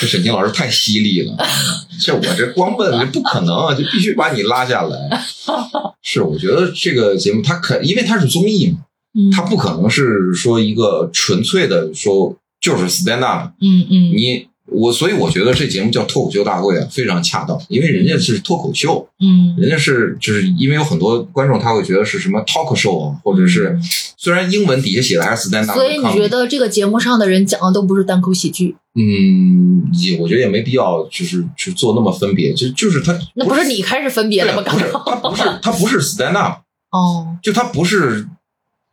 [0.00, 1.36] 这沈清老师太犀利了，
[2.00, 4.96] 这我这光问这不可能啊，就必须把你拉下来。
[6.02, 8.78] 是，我觉得这个节目它可，因为它是综艺嘛，
[9.18, 9.30] 嗯。
[9.32, 13.92] 它不可能是说一个纯粹的说就是 stand up，嗯嗯。
[14.16, 19.56] 你我所以我觉得这节目叫脱口秀大会啊，非常恰当，因为人家是脱口秀，嗯。
[19.58, 23.78] 人家是就是因为有很多观众他会觉得是什么 talk show 啊，或者是
[24.16, 28.76] 虽然英文底下写的还是 stand up，所以你觉得这个节目上的人讲的都不是单口喜剧？
[29.00, 34.62] 嗯，也我觉得也没必要，就是去做那么分别，就就是他那不是你开始分别对了吗？
[34.68, 38.26] 不是他不是他不是 stand up， 哦，就他不是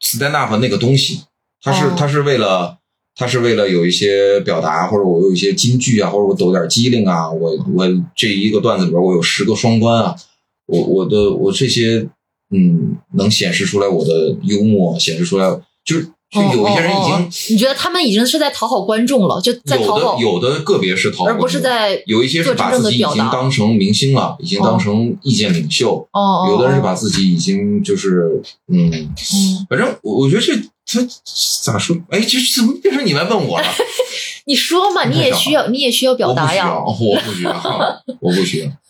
[0.05, 1.23] stand up 那个东西，
[1.61, 1.95] 它是、哦。
[1.97, 2.77] 他是为了
[3.15, 10.15] 它是为了有一些表达，或者我有一些金句啊，或者我抖点机灵啊，我我这一个段子里边我有十个双关啊，
[10.67, 12.07] 我我的我这些
[12.51, 15.49] 嗯能显示出来我的幽默，显示出来
[15.83, 17.13] 就是就有一些人已经。
[17.13, 26.07] 哦哦哦你觉得他们已经是在讨好观众了，就在讨好有的，有的个别是讨好，而不是在有一些是把自己已经当成明星了，已经当成意见领袖。
[26.11, 30.55] 哦哦，有的人是哦把自己已经就是嗯，嗯，反正我我觉得这
[30.87, 31.07] 他
[31.63, 31.95] 咋说？
[32.09, 33.67] 哎，这怎么变成你来问我了？
[34.45, 36.79] 你说嘛，你也需要，你也需要表达呀。
[36.79, 36.93] 我
[37.25, 38.71] 不需要，我不需要，我不需要。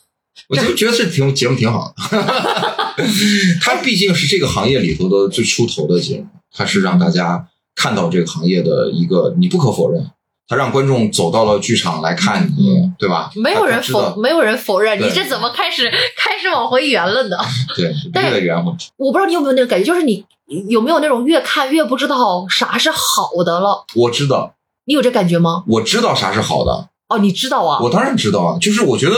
[0.50, 1.96] 我就觉得这挺节目挺好的，
[3.62, 10.10] 他毕竟是这个行业里头的最出头的节目，它是让大家看到这个行业的一个，你不可否认，
[10.48, 13.30] 它让观众走到了剧场来看你，嗯对吧？
[13.36, 17.38] 没有人否，没有人否认，你这怎么开始开始往回圆了呢？
[17.76, 18.72] 对，必须得圆回。
[18.96, 20.24] 我不知道你有没有那个感觉，就是你
[20.70, 23.84] 有没有那种越看越不知道啥是好的了？
[23.96, 25.64] 我知道，你有这感觉吗？
[25.68, 27.80] 我知道啥是好的，哦，你知道啊？
[27.82, 29.16] 我当然知道啊，就是我觉得，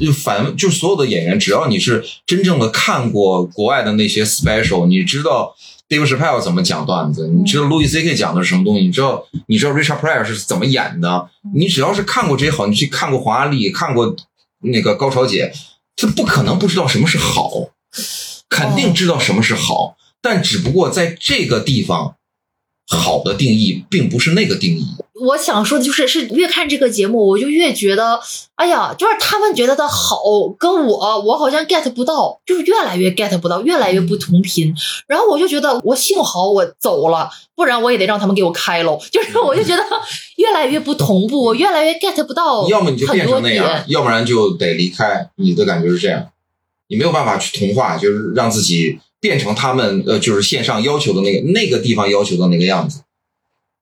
[0.00, 5.54] 就反就所有的演员，只要你是真正的看过国外的那些 special，你知道
[5.92, 8.14] Dave Chappelle 怎么讲段子，你知道 Louis C.K.
[8.14, 14.16] 讲的是什么东西，你知道你知道 Richard Pryor 是怎么演的，你只要是看过这些好，你去看过黄阿丽，看过
[14.60, 15.52] 那个高潮姐，
[15.94, 17.50] 他不可能不知道什么是好，
[18.48, 22.14] 肯定知道什么是好，但只不过在这个地方，
[22.88, 24.84] 好的定义并不是那个定义。
[25.24, 28.18] 我想说的就是，是越看这个节目，我就越觉得，
[28.56, 30.16] 哎呀，就是他们觉得的好，
[30.58, 34.74] 跟我我好像 get 不到，就是越来越 get 不到，越来越不同频。
[35.06, 38.98] 然后我就觉得，我幸好我走了，不然我也得让他们给我开喽。
[39.12, 39.84] 就是我就觉得
[40.38, 43.28] 越来越不同步，我越来越 get 不到要么你就变。
[43.28, 45.30] 成那样，要不然就得离开。
[45.36, 46.30] 你的感觉是这样，
[46.88, 53.02] 你没有办法去同化，就是让自己变成他们呃，就是线上要求的那个那个地方要求的那个样子。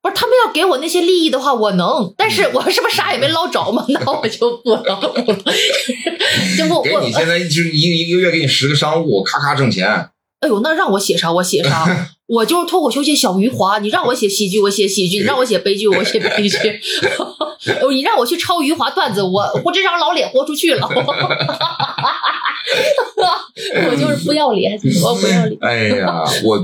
[0.02, 3.84] 不是他们要给我那些利益的话，我能，但是我是不是啥也没捞着嘛？
[3.88, 5.00] 那我就不能了。
[6.58, 10.10] 就我我给你现在就是一个一个月给你十个商务，咔咔挣钱。
[10.40, 11.86] 哎呦，那让我写啥我写啥，
[12.28, 13.78] 我就是脱口秀界小余华。
[13.78, 16.80] 你让我写喜剧，我写喜剧；你让我写悲剧，我写悲剧。
[17.90, 20.88] 你让我去抄余华段子，我我这张老脸豁出去了。
[23.90, 26.58] 我就是不要脸，我不要脸， 哎呀，我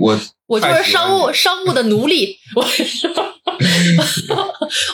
[0.00, 2.36] 我我就是商务商务的奴隶。
[2.54, 2.64] 我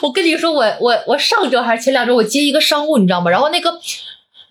[0.03, 3.29] 我跟你说，我我我上周还是前两周，我接一个商务，你知道吗？
[3.31, 3.79] 然后那个。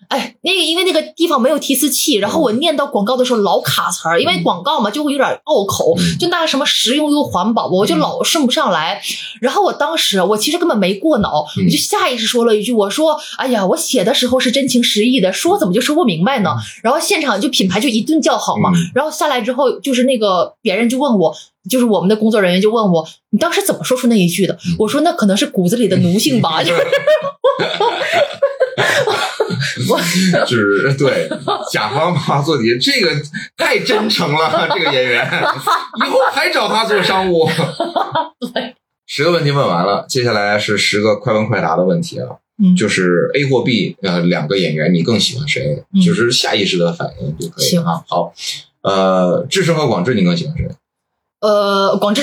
[0.09, 8.99] 哎，那个因为那个地方没有提词器，然后我念到广告的时候老卡词儿，因为广告嘛就会有点拗口，就那什么实用又环保，我就老顺不上来。
[9.39, 18.71] 然后我当时我其实根本没过脑，我就下意识说了一句，我说：“哎呀，我写的时候是真情实意的，说怎么就说不明白呢？”然后现场就品牌就一顿叫好嘛。
[18.95, 21.31] 然后下来之后，就是那个别人就问我，
[21.69, 24.57] 就是我们的工作人员就问我，你当时怎么说出那一句的？
[24.79, 26.63] 我说那可能是骨子里的奴性吧，
[30.45, 30.83] 就是。
[30.83, 31.29] 我就是对
[31.71, 33.09] 甲方爸爸做题，这个
[33.57, 37.47] 太真诚了，这个演员以后还找他做商务。
[38.53, 38.75] 对，
[39.07, 45.83] 十个问题问完了，接下来是十个快问快答的问题啊，嗯就是 A 或 B，呃，两个演员你更喜欢谁？
[45.93, 48.03] 嗯就是下意识的反应就可以行啊。
[48.07, 48.33] 好，
[48.83, 50.69] 呃，智胜和广智你更喜欢谁？
[51.41, 52.21] 呃，广智，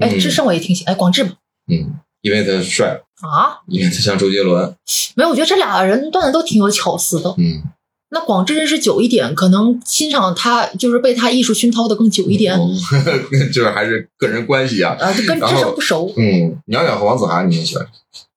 [0.00, 1.32] 哎，嗯智胜我也挺喜，哎，广智吧，
[1.68, 4.74] 嗯，因为他帅，啊，因为他像周杰伦。
[5.14, 7.34] 没有，我觉得这俩人段子都挺有巧思的。
[7.36, 7.62] 嗯，
[8.10, 12.70] 那广智认识久一点，可能欣赏他就是被他艺术熏陶的更久一点，哦
[13.52, 14.96] 就是还是个人关系啊。
[14.98, 16.12] 啊，就跟智然后胜不熟。
[16.16, 17.86] 嗯，鸟鸟和王子涵你也喜欢？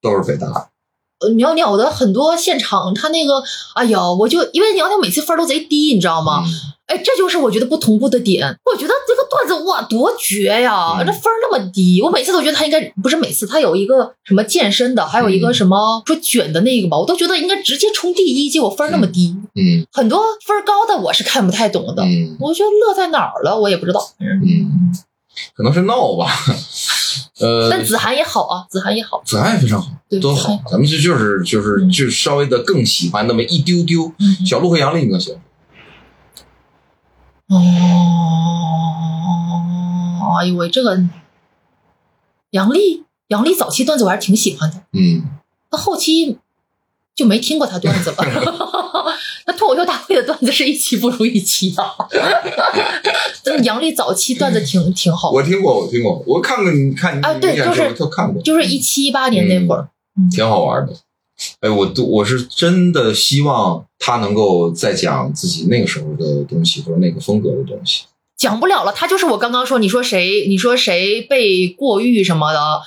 [0.02, 0.68] 都是北大。
[1.18, 3.42] 呃，袅袅的很多现场，他那个，
[3.74, 6.42] 哎呀，我就因为袅袅每次分都贼低，你知道吗？
[6.44, 6.50] 嗯
[6.86, 8.46] 哎，这就是我觉得不同步的点。
[8.64, 8.94] 我觉得
[9.46, 10.96] 子哇，多绝呀！
[10.98, 19.36] 嗯这分儿那么低，我每次都觉得他应该不是每次，他有一个什么健身的，还有一个嗯什么说卷的那个吧，我都觉得应该直接冲第一，结果分儿那么低。
[19.54, 24.00] 嗯很多分儿高的我是看不太懂的，嗯我觉得乐在哪儿了，我也不知道。
[24.20, 24.92] 嗯，
[25.56, 26.26] 可能是闹吧。
[27.38, 30.58] 呃，但子涵也好啊，子涵也好，子涵也非常好，对都好。
[30.70, 34.10] 咱们这就是就是嗯就稍微的更喜欢那么一丢丢。
[34.18, 35.45] 嗯，小鹿和杨笠你更喜欢谁？
[37.48, 37.58] 哦，
[40.40, 41.00] 哎呦喂，这个
[42.50, 45.22] 杨丽，杨丽早期段子我还是挺喜欢的，嗯，
[45.70, 46.38] 那后期
[47.14, 48.16] 就没听过他段子了。
[49.46, 51.94] 那脱口秀大会的段子是一期不如一期啊！
[53.44, 59.88] 真 的杨丽早期段子挺挺好的，我听过，我听过，我看过你看你啊对就是都看过，就是一七一八年那会儿。
[60.32, 60.92] 挺好玩的。
[61.60, 68.04] 哎，我都我是真的希望他能够再讲自己那个时候的东西，或者那个风格的东西。
[68.36, 70.46] 讲不了了，他就是我刚刚说，你说谁？
[70.46, 72.80] 你说谁被过誉什么的？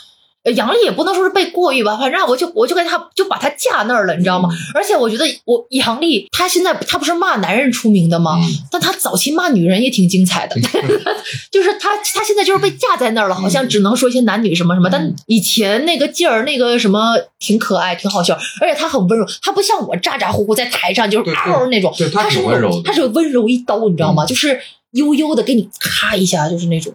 [0.44, 4.50] 呃杨笠也不能说是被过誉吧，反正我就我就跟他就把他架那儿了，你知道吗？
[4.74, 8.38] 而且我觉得我杨笠他现在他不是骂男人出名的吗？
[8.42, 10.56] 嗯但他早期骂女人也挺精彩的
[11.52, 24.24] 就是他他现在就是被架在那儿了，好像只能说一些男女什么什么，嗯但以前那个劲儿，那个什么挺可爱，挺好笑，而且他很温柔，他不像我咋咋呼呼在台上就是嗷那种，对他他是温柔的种他是温柔一刀，你知道吗？
[24.24, 24.60] 嗯就是
[24.92, 26.94] 悠悠的给你咔一下，就是那种。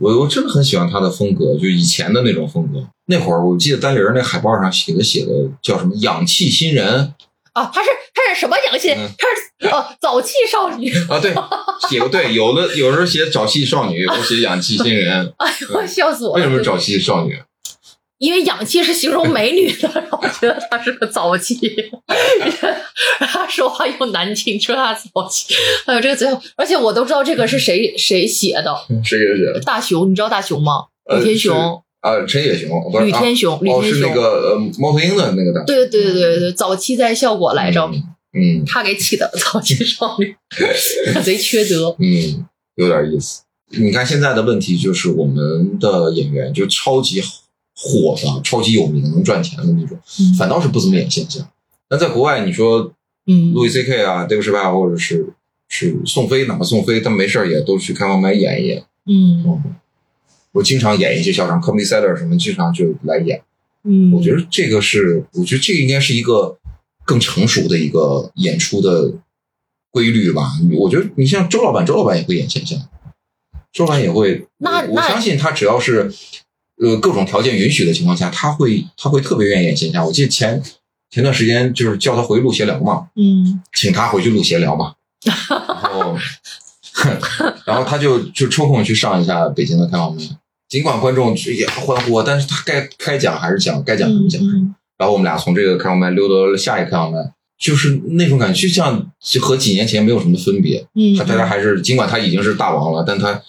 [0.00, 2.86] 我我真的很喜欢他的风格，就以前的那种风格。
[3.06, 5.30] 那会儿我记得单立人那海报上写的写的
[5.60, 7.12] 叫什么“氧气新人
[7.52, 8.90] 啊，他是他是什么氧气？
[8.92, 11.34] 嗯他是呃早气少女。”啊，对，
[11.90, 15.32] 写个对，有的有时候写早气少女，有时候写氧气新人。
[15.36, 16.42] 哎呦，笑死我了！
[16.42, 17.38] 为什么是早气少女？
[18.22, 21.58] 因为氧气是形容美女的，然后我觉得她是个早气，
[23.18, 25.52] 他说话又难听，说她早气。
[25.86, 28.72] 哎呦，这个最后，而且我都知道这个是谁谁写的。
[29.02, 29.60] 谁写的？
[29.62, 30.84] 大熊，你知道大熊吗？
[31.10, 32.70] 呃吕天雄，啊，陈也雄，
[33.04, 34.00] 吕天雄，吕哦，天雄。
[34.00, 35.64] 是那个呃猫头鹰的那个大。
[35.64, 37.90] 对对对对对，早期在效果来着，
[38.38, 40.36] 嗯他给起的早期少女，
[41.24, 41.96] 贼缺德。
[41.98, 42.46] 嗯，
[42.76, 43.42] 有点意思。
[43.70, 47.20] 你看现在的问题就是我们的演员就超级
[47.84, 51.44] 火的、超级有名、能赚钱的那种，嗯反倒是不怎么演现象。
[51.90, 52.92] 那在国外，你说
[53.26, 55.34] 嗯路易 C K 啊、Dave Chappelle 或者是
[55.68, 58.84] 是宋飞，哪怕宋飞，他没事儿也都去开放麦演一演。
[59.06, 59.74] 嗯嗯，
[60.52, 63.42] 我经常演一些小场 comedy setter 什么，经常就来演。
[63.84, 66.56] 嗯，我觉得这个是，我觉得这个应该是一个
[67.04, 69.12] 更成熟的一个演出的
[69.90, 70.52] 规律吧。
[70.78, 72.78] 我觉得你像周老板，周老板也会演现象，
[73.72, 74.46] 周老板也会。
[74.58, 76.12] 那那我我相信他只要是
[76.80, 80.04] 呃各种条件允许的情况下，他会他会特别愿意演线下。
[80.04, 80.62] 我记得前
[81.10, 84.94] 前段时间就是叫他回录闲聊嘛，嗯请他回去录闲聊嘛，
[85.24, 86.16] 然后
[87.64, 90.22] 然后他就就抽空去上一下北京的开放麦。
[90.68, 94.52] 尽管观众也欢呼，但是他该该讲还是讲，该讲什么嗯讲什么。
[94.58, 97.18] 嗯然后我们俩从这个开放麦溜到了下一个开放麦，
[97.58, 100.86] 就是那种感觉，就像就和几年前没有什么分别。
[100.94, 103.42] 嗯，他大家还是尽管他已经是大王了，但他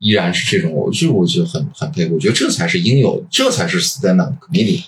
[0.00, 4.82] 依然是这种，我就我就很很佩服，我觉得这才是应有，这才是 stand up comedy。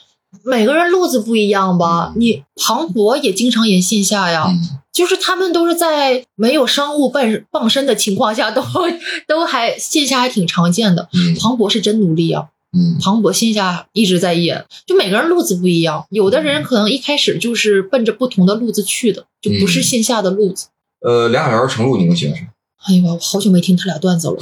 [0.44, 2.12] 每个人路子不一样吧？
[2.16, 8.62] 嗯你庞博也经常演线下呀，嗯，就是他们都是在没有商务傍傍身的情况下，都
[9.28, 11.08] 都还线下还挺常见的。
[11.12, 12.46] 嗯庞博是真努力啊，
[12.76, 20.68] 嗯庞博线下一直在演，就每个人路子不一样，有的人可能一开始就是奔着不同的路子去的，就不是嗯线下的路子。
[21.02, 22.46] 呃，梁海源、程璐，你们喜欢谁？
[22.86, 24.36] 哎呀妈，我好久没听他俩段子了。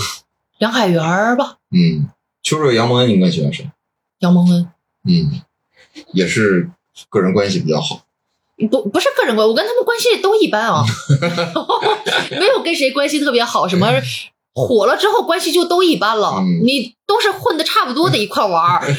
[0.60, 2.08] 梁海源儿吧，嗯，
[2.42, 3.68] 秋瑞、杨蒙恩，你更喜欢谁？
[4.18, 4.68] 杨蒙恩，
[5.08, 5.40] 嗯，
[6.12, 6.70] 也是
[7.08, 8.02] 个人关系比较好。
[8.70, 10.84] 不不是个人关，我跟他们关系都一般啊，
[12.38, 13.88] 没有跟谁关系特别好，什么
[14.52, 18.84] 火了之后关系就都一般了，嗯你都是混的差不多的一块玩儿。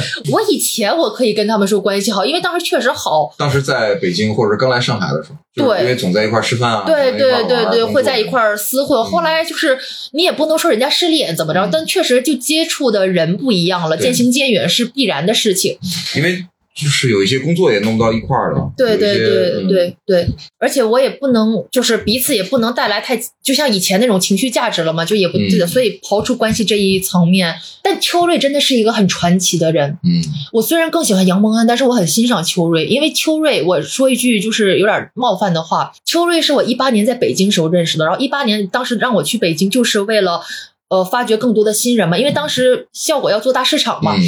[0.32, 5.80] 我以前我可以跟他们说关系好，因为当时确实好，当时在北京或者刚来上海的时候，对。
[5.82, 9.04] 因为总在一块儿吃饭啊，对对对对，会在一块儿厮混。
[9.04, 9.78] 后来就是
[10.12, 11.70] 你也不能说人家失恋怎么着，嗯。
[11.72, 15.78] 但确实就接触的人不一样了，渐行渐远是必然的事情。
[16.16, 16.44] 因为
[16.74, 18.72] 就是有一些工作也弄不到一块儿了。
[18.76, 25.66] 对对对嗯对对，而且我也不能，就是彼此也不能带来太，就像以前那种情绪价值了嘛，就也不嗯对的。
[25.66, 29.98] 所以刨除关系这一层面，但秋瑞真的是一个很传奇的人。
[30.02, 40.40] 嗯我虽然更喜欢杨蒙恩，但是我很欣赏秋瑞，因为秋瑞，我说一句就是有点冒犯的话，秋瑞是我一八年在北京时候认识的，然后一八年当时让我去北京就是为了。
[40.88, 44.20] 呃，发掘更多的新人嘛，因为当时效果要做大市场嘛，嗯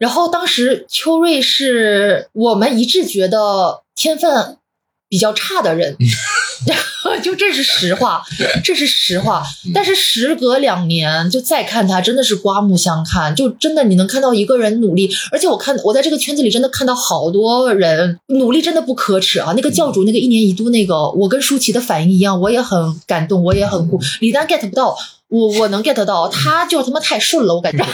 [0.00, 4.56] 然后当时秋瑞是我们一致觉得天分
[5.10, 5.94] 比较差的人，
[7.22, 8.22] 就这是实话，
[8.64, 9.42] 这是实话。
[9.74, 13.34] 但是时隔两年，就再看他，真的是刮目相看。
[13.34, 19.52] 就真的你能看到一个人努力，而且我看我在这个圈子里真的看到好多人努力，真的不可耻啊！
[19.54, 24.00] 那个教主那个一年一度那个，我跟舒淇的反应一样，我也很感动，我也很酷。
[24.20, 24.96] 李丹 get 不到。
[25.28, 27.78] 我我能 get 到，他就他妈太顺了，我感觉，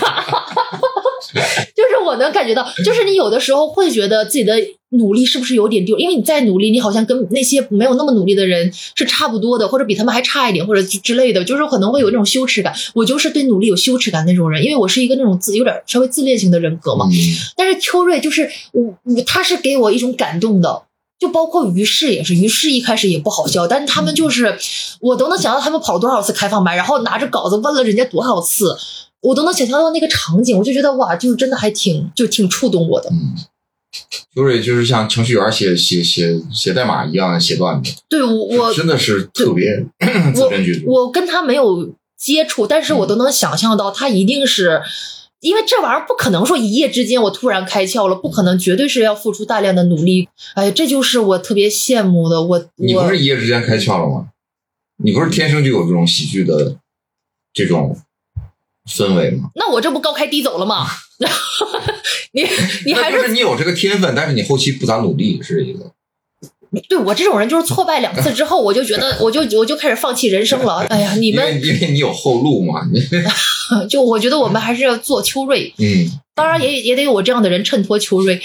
[1.74, 4.54] 就是我能感觉到，就是你有的时候会觉得自己的
[4.90, 12.74] 努力是不是有点丢，因为你再努力，你好像跟那些没有那么努力的人是差不多的，或者比他们还差一点，或者之之类的，就是可能会有那种羞耻感。
[12.94, 17.06] 我就是对努力有羞耻感那种人，因为我是一个那种自有点稍微自恋型的人格嘛。
[17.06, 17.12] 嗯
[17.56, 20.82] 但是秋瑞就是我，我他是给我一种感动的。
[21.18, 24.54] 就包括于适也是，于适一开始也不好笑，但是他们就是，
[25.00, 28.76] 我都能想到他们跑多少次开放麦，然后拿着稿子问了人家多少次，
[29.20, 33.10] 我都能想象到那个场景，我就觉得哇，就是真的还挺就挺触动我的。
[33.10, 33.34] 嗯，
[34.34, 39.86] 秋瑞就是像程序员写写写写代码一样写段子，对我我真的是特别
[40.34, 40.84] 字斟句酌。
[40.86, 44.82] 我跟他没有接触，但是我都能想象到他一定是。
[45.40, 50.28] 因为这玩意儿不可能说一夜之间我突然开窍了，不可能，绝对是要付出大量的努力。
[50.54, 52.42] 哎，这就是我特别羡慕的。
[52.42, 54.30] 我我你不是一夜之间开窍了吗？
[55.04, 56.78] 你不是天生就有这种喜剧的
[57.52, 57.96] 这种
[58.88, 59.50] 氛围吗？
[59.54, 60.86] 那我这不高开低走了吗？
[62.32, 62.46] 你
[62.84, 65.92] 你还是是你有这个天分，但是你后期不咋努力，是一个。
[66.90, 70.84] 对我这种人，就是挫败两次之后，我就觉得我就我就开始放弃人生了。
[70.90, 73.00] 哎呀， 你因为们因为你有后路嘛，你
[73.88, 78.38] 就我觉得我们还是要做秋瑞，嗯，当然也也得有我这样的人衬托秋瑞，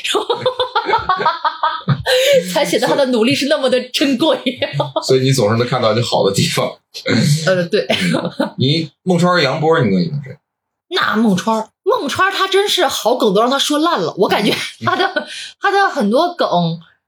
[2.54, 4.38] 才显得他的努力是那么的珍贵。
[5.06, 6.72] 所以你总是能看到你好的地方。
[7.48, 7.88] 呃，对，
[8.58, 10.38] 你孟川、杨波，你更喜欢谁？
[10.94, 14.54] 那孟川儿，孟川儿他真是好梗都让他说烂了，我感觉
[14.86, 15.26] 他的
[15.60, 16.48] 他的很多梗，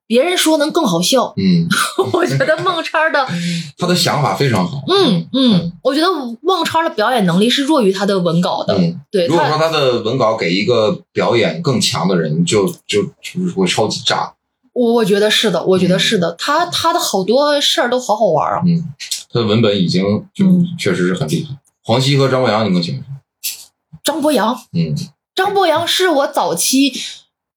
[0.08, 1.34] 别人说能更好笑。
[1.36, 1.68] 嗯，
[2.14, 3.28] 我觉得孟川儿的，
[3.78, 4.82] 他的想法非常好。
[4.88, 6.08] 嗯嗯，我觉得
[6.42, 8.74] 孟川儿的表演能力是弱于他的文稿的。
[8.78, 14.34] 嗯，对如果说他，他的文稿给一个表演更强的人，就就就是会超级炸。
[14.74, 18.64] 我我觉得是的，我觉得是的，他他的好多事儿都好好玩儿啊。
[18.66, 18.94] 嗯，
[19.32, 20.04] 他的文本已经
[20.34, 21.56] 就嗯确实是很厉害。
[21.84, 23.04] 黄西和张博洋，你更喜欢
[23.42, 23.54] 谁？
[24.04, 24.96] 张博洋，嗯，
[25.36, 26.92] 张博洋是我早期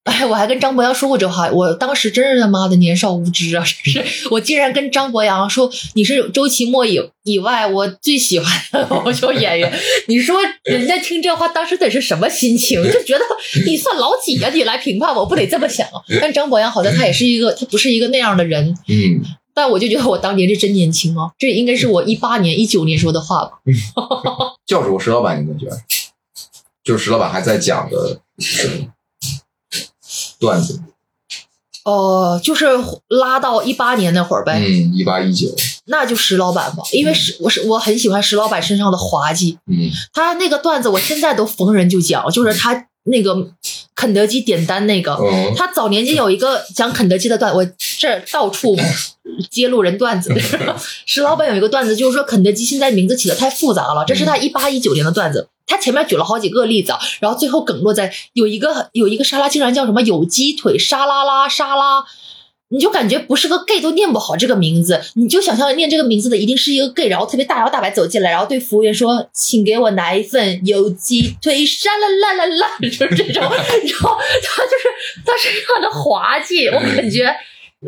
[0.07, 3.63] 哎，我还跟张博洋说过这话，我当时真是他妈的年少无知啊！
[3.83, 9.79] 真是，我竟然跟张博洋说你是周奇墨以以外我最喜欢的脱口秀演员。
[10.07, 12.81] 你说人家听这话当时得是什么心情？
[12.89, 13.25] 就觉得
[13.65, 15.99] 你算老几呀、你来评判我，不得这么想啊？
[16.21, 18.73] 但张博洋好像他也是一个，他不是一个那样的人。
[18.87, 19.21] 嗯，
[19.53, 21.31] 但我就觉得我当年是真年轻啊！
[21.37, 23.51] 这应该是我一八年、一九年说的话吧？
[24.65, 25.77] 教主石老板，你怎么觉得？
[26.81, 28.87] 就是石老板还在讲的什么
[30.39, 30.79] 段子？
[31.83, 32.65] 哦、就是
[33.07, 34.59] 拉到一八年那会儿呗。
[34.59, 35.47] 嗯，一八一九，
[35.85, 43.35] 那就石老板吧，因为石我是我很喜欢石老板身上的滑稽，嗯他那个段子我现在都逢人就讲，就是他那个
[43.95, 47.65] 肯德基点单那个，嗯他早年间有一个讲肯德基的段，我
[47.99, 48.77] 这到处
[49.49, 50.33] 揭露人段子。
[51.05, 55.49] 石老板有一个段子，就是说肯德基现在名字起的太复杂了，这是他一八一九年的段子。
[55.65, 62.05] 他前面举了好几个例子，啊，然后最后梗落在有一个有一个沙拉竟然叫什么有鸡腿沙拉拉沙拉，
[62.69, 74.89] 你就感觉不是个 gay 都念不好这个名字，你就想象念这个名字的一定是一个 gay，然后特别大摇大摆走进来，然后对服务员说：“请给我拿一份有鸡腿沙拉啦啦啦。”就是这种，然后他就是
[75.25, 77.33] 他身上的滑稽，我感觉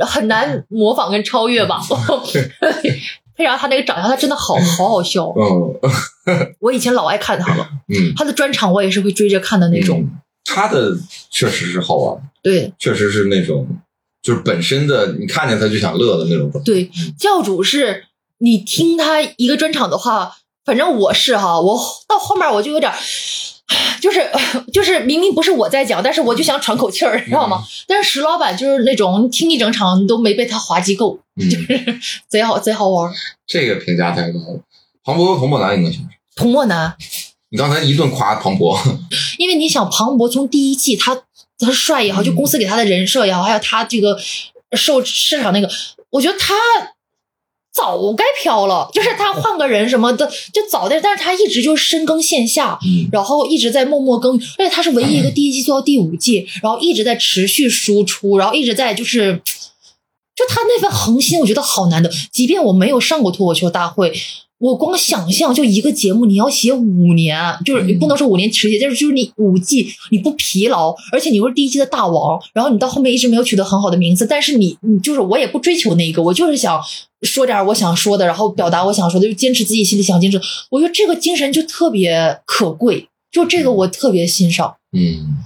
[0.06, 1.80] 很难模仿跟超越吧。
[3.36, 5.34] 配上他那个长相，他真的好好好笑。
[5.36, 5.76] 嗯
[6.60, 10.00] 我以前老爱看他了， 嗯，他的专场我也是会追着看的那种。
[10.00, 10.12] 嗯
[10.52, 10.98] 他的
[11.30, 13.68] 确实是好玩，对确实是那种
[14.22, 16.66] 就是本身的你看见他就想乐的那种状态。
[16.66, 18.06] 对，教主是
[18.40, 22.92] 你听他一个专场的话，反正我是哈，我到后面我就有点。
[24.02, 24.28] 就是
[24.74, 27.64] 就是明明不是我在讲，但是我就想喘口气儿，知道吗？
[27.86, 31.48] 但是石老板就是那种听一整场都没被他滑稽够，嗯，
[32.28, 33.14] 贼好贼好玩儿。
[33.46, 34.62] 这个评价太高了。
[35.04, 36.18] 庞博和童漠男，你更喜欢谁？
[36.36, 36.96] 童漠男，
[37.50, 38.80] 你刚才一顿夸庞博，
[39.38, 41.22] 因为你想庞博从第一季他
[41.60, 44.18] 他帅也好，就公司给他的人设也好，还有他这个
[44.78, 45.70] 受市场那个，
[46.10, 46.56] 我觉得他
[47.74, 59.42] 早该飘了，就是他换个人什么的就早点，但是他一直就是深耕线下，嗯然后一直在默默耕耘，而且他是唯一一个第一季做到第五季，然后一直在持续输出，然后一直在就是。
[60.36, 62.10] 就他那份恒心，我觉得好难得。
[62.32, 64.18] 即便我没有上过脱口秀大会，
[64.60, 76.82] 我光想象就一个节目，你要写五年，就是你不能说五年持续，就是就是你五季你不疲劳，而且你又是第一季的大王，然后你到后面一直没有取得很好的名次，但是你你就是我也不追求那一个，我就是想
[77.22, 80.40] 说点我想说的，然后表达我想说的，就坚持自己心里想坚持。
[80.70, 84.76] 我觉得这个精神就特别可贵，就这个我特别欣赏。
[84.92, 85.38] 嗯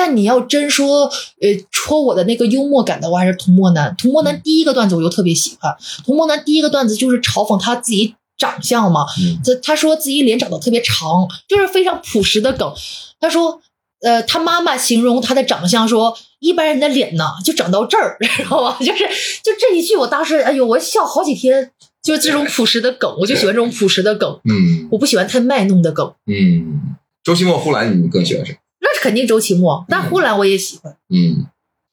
[0.00, 3.92] 但你要真说，呃，戳我的那个幽默感的我，还是童漠男。
[3.98, 5.74] 童漠男第一个段子我就特别喜欢。
[6.04, 12.72] 童漠男第一个段子就是嘲讽他自己长相嘛，嗯他他说自己脸长得特别长，就是非常朴实的梗。
[13.20, 13.60] 他说，
[14.00, 18.76] 呃，他妈妈形容他的长相说，一般人的脸呢就长到这儿，知道吗？
[18.80, 19.04] 就是
[19.42, 21.72] 就这一句，我当时哎呦，我笑好几天。
[22.00, 26.14] 就是这种朴实的梗，我就喜欢这种朴实的梗，嗯我不喜欢太卖弄的梗。
[26.26, 28.56] 嗯，周奇墨、呼兰，你更喜欢谁？
[28.80, 30.96] 那是肯定周奇墨，但呼兰我也喜欢。
[31.10, 31.44] 嗯，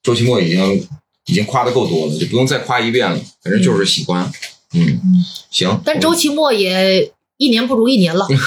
[0.02, 0.88] 周奇墨已经
[1.26, 4.24] 已经夸的够多了，就不用再夸一遍了，反正就是喜欢。
[4.24, 4.32] 嗯，
[5.50, 5.80] 行。
[5.84, 8.26] 但周期末也一年不如一年了。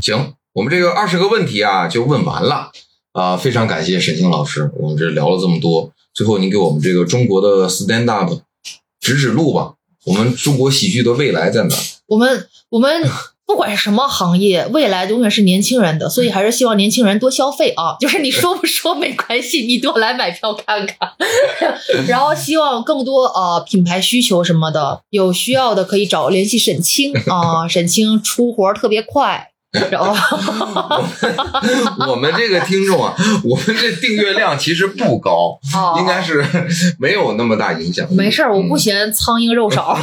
[0.00, 2.70] 行，我们这个二十个问题啊就问完了
[3.12, 8.32] 啊、非常感谢沈星老师，我们这聊了这么多，最后您给我们这个中国的 stand up
[9.00, 9.74] 指指路吧，
[10.06, 11.74] 我们中国喜剧的未来在哪？
[12.06, 12.88] 我们我们
[13.50, 17.96] 不管是什么行业，未来永远是年轻人的，所以还是希望年轻人多消费啊。
[18.00, 20.96] 就是你说不说没关系，你多来买票看看。
[22.06, 29.48] 然后希望更多呃品牌需求什么的，有需要的可以找联系沈清啊、 沈清出活儿特别快。
[29.90, 30.14] 然后
[32.08, 36.46] 我们这个听众啊，我们这订阅量其实不高，哦应该是
[37.00, 38.06] 没有那么大影响。
[38.12, 39.98] 没事儿，我不嗯嫌苍蝇肉少。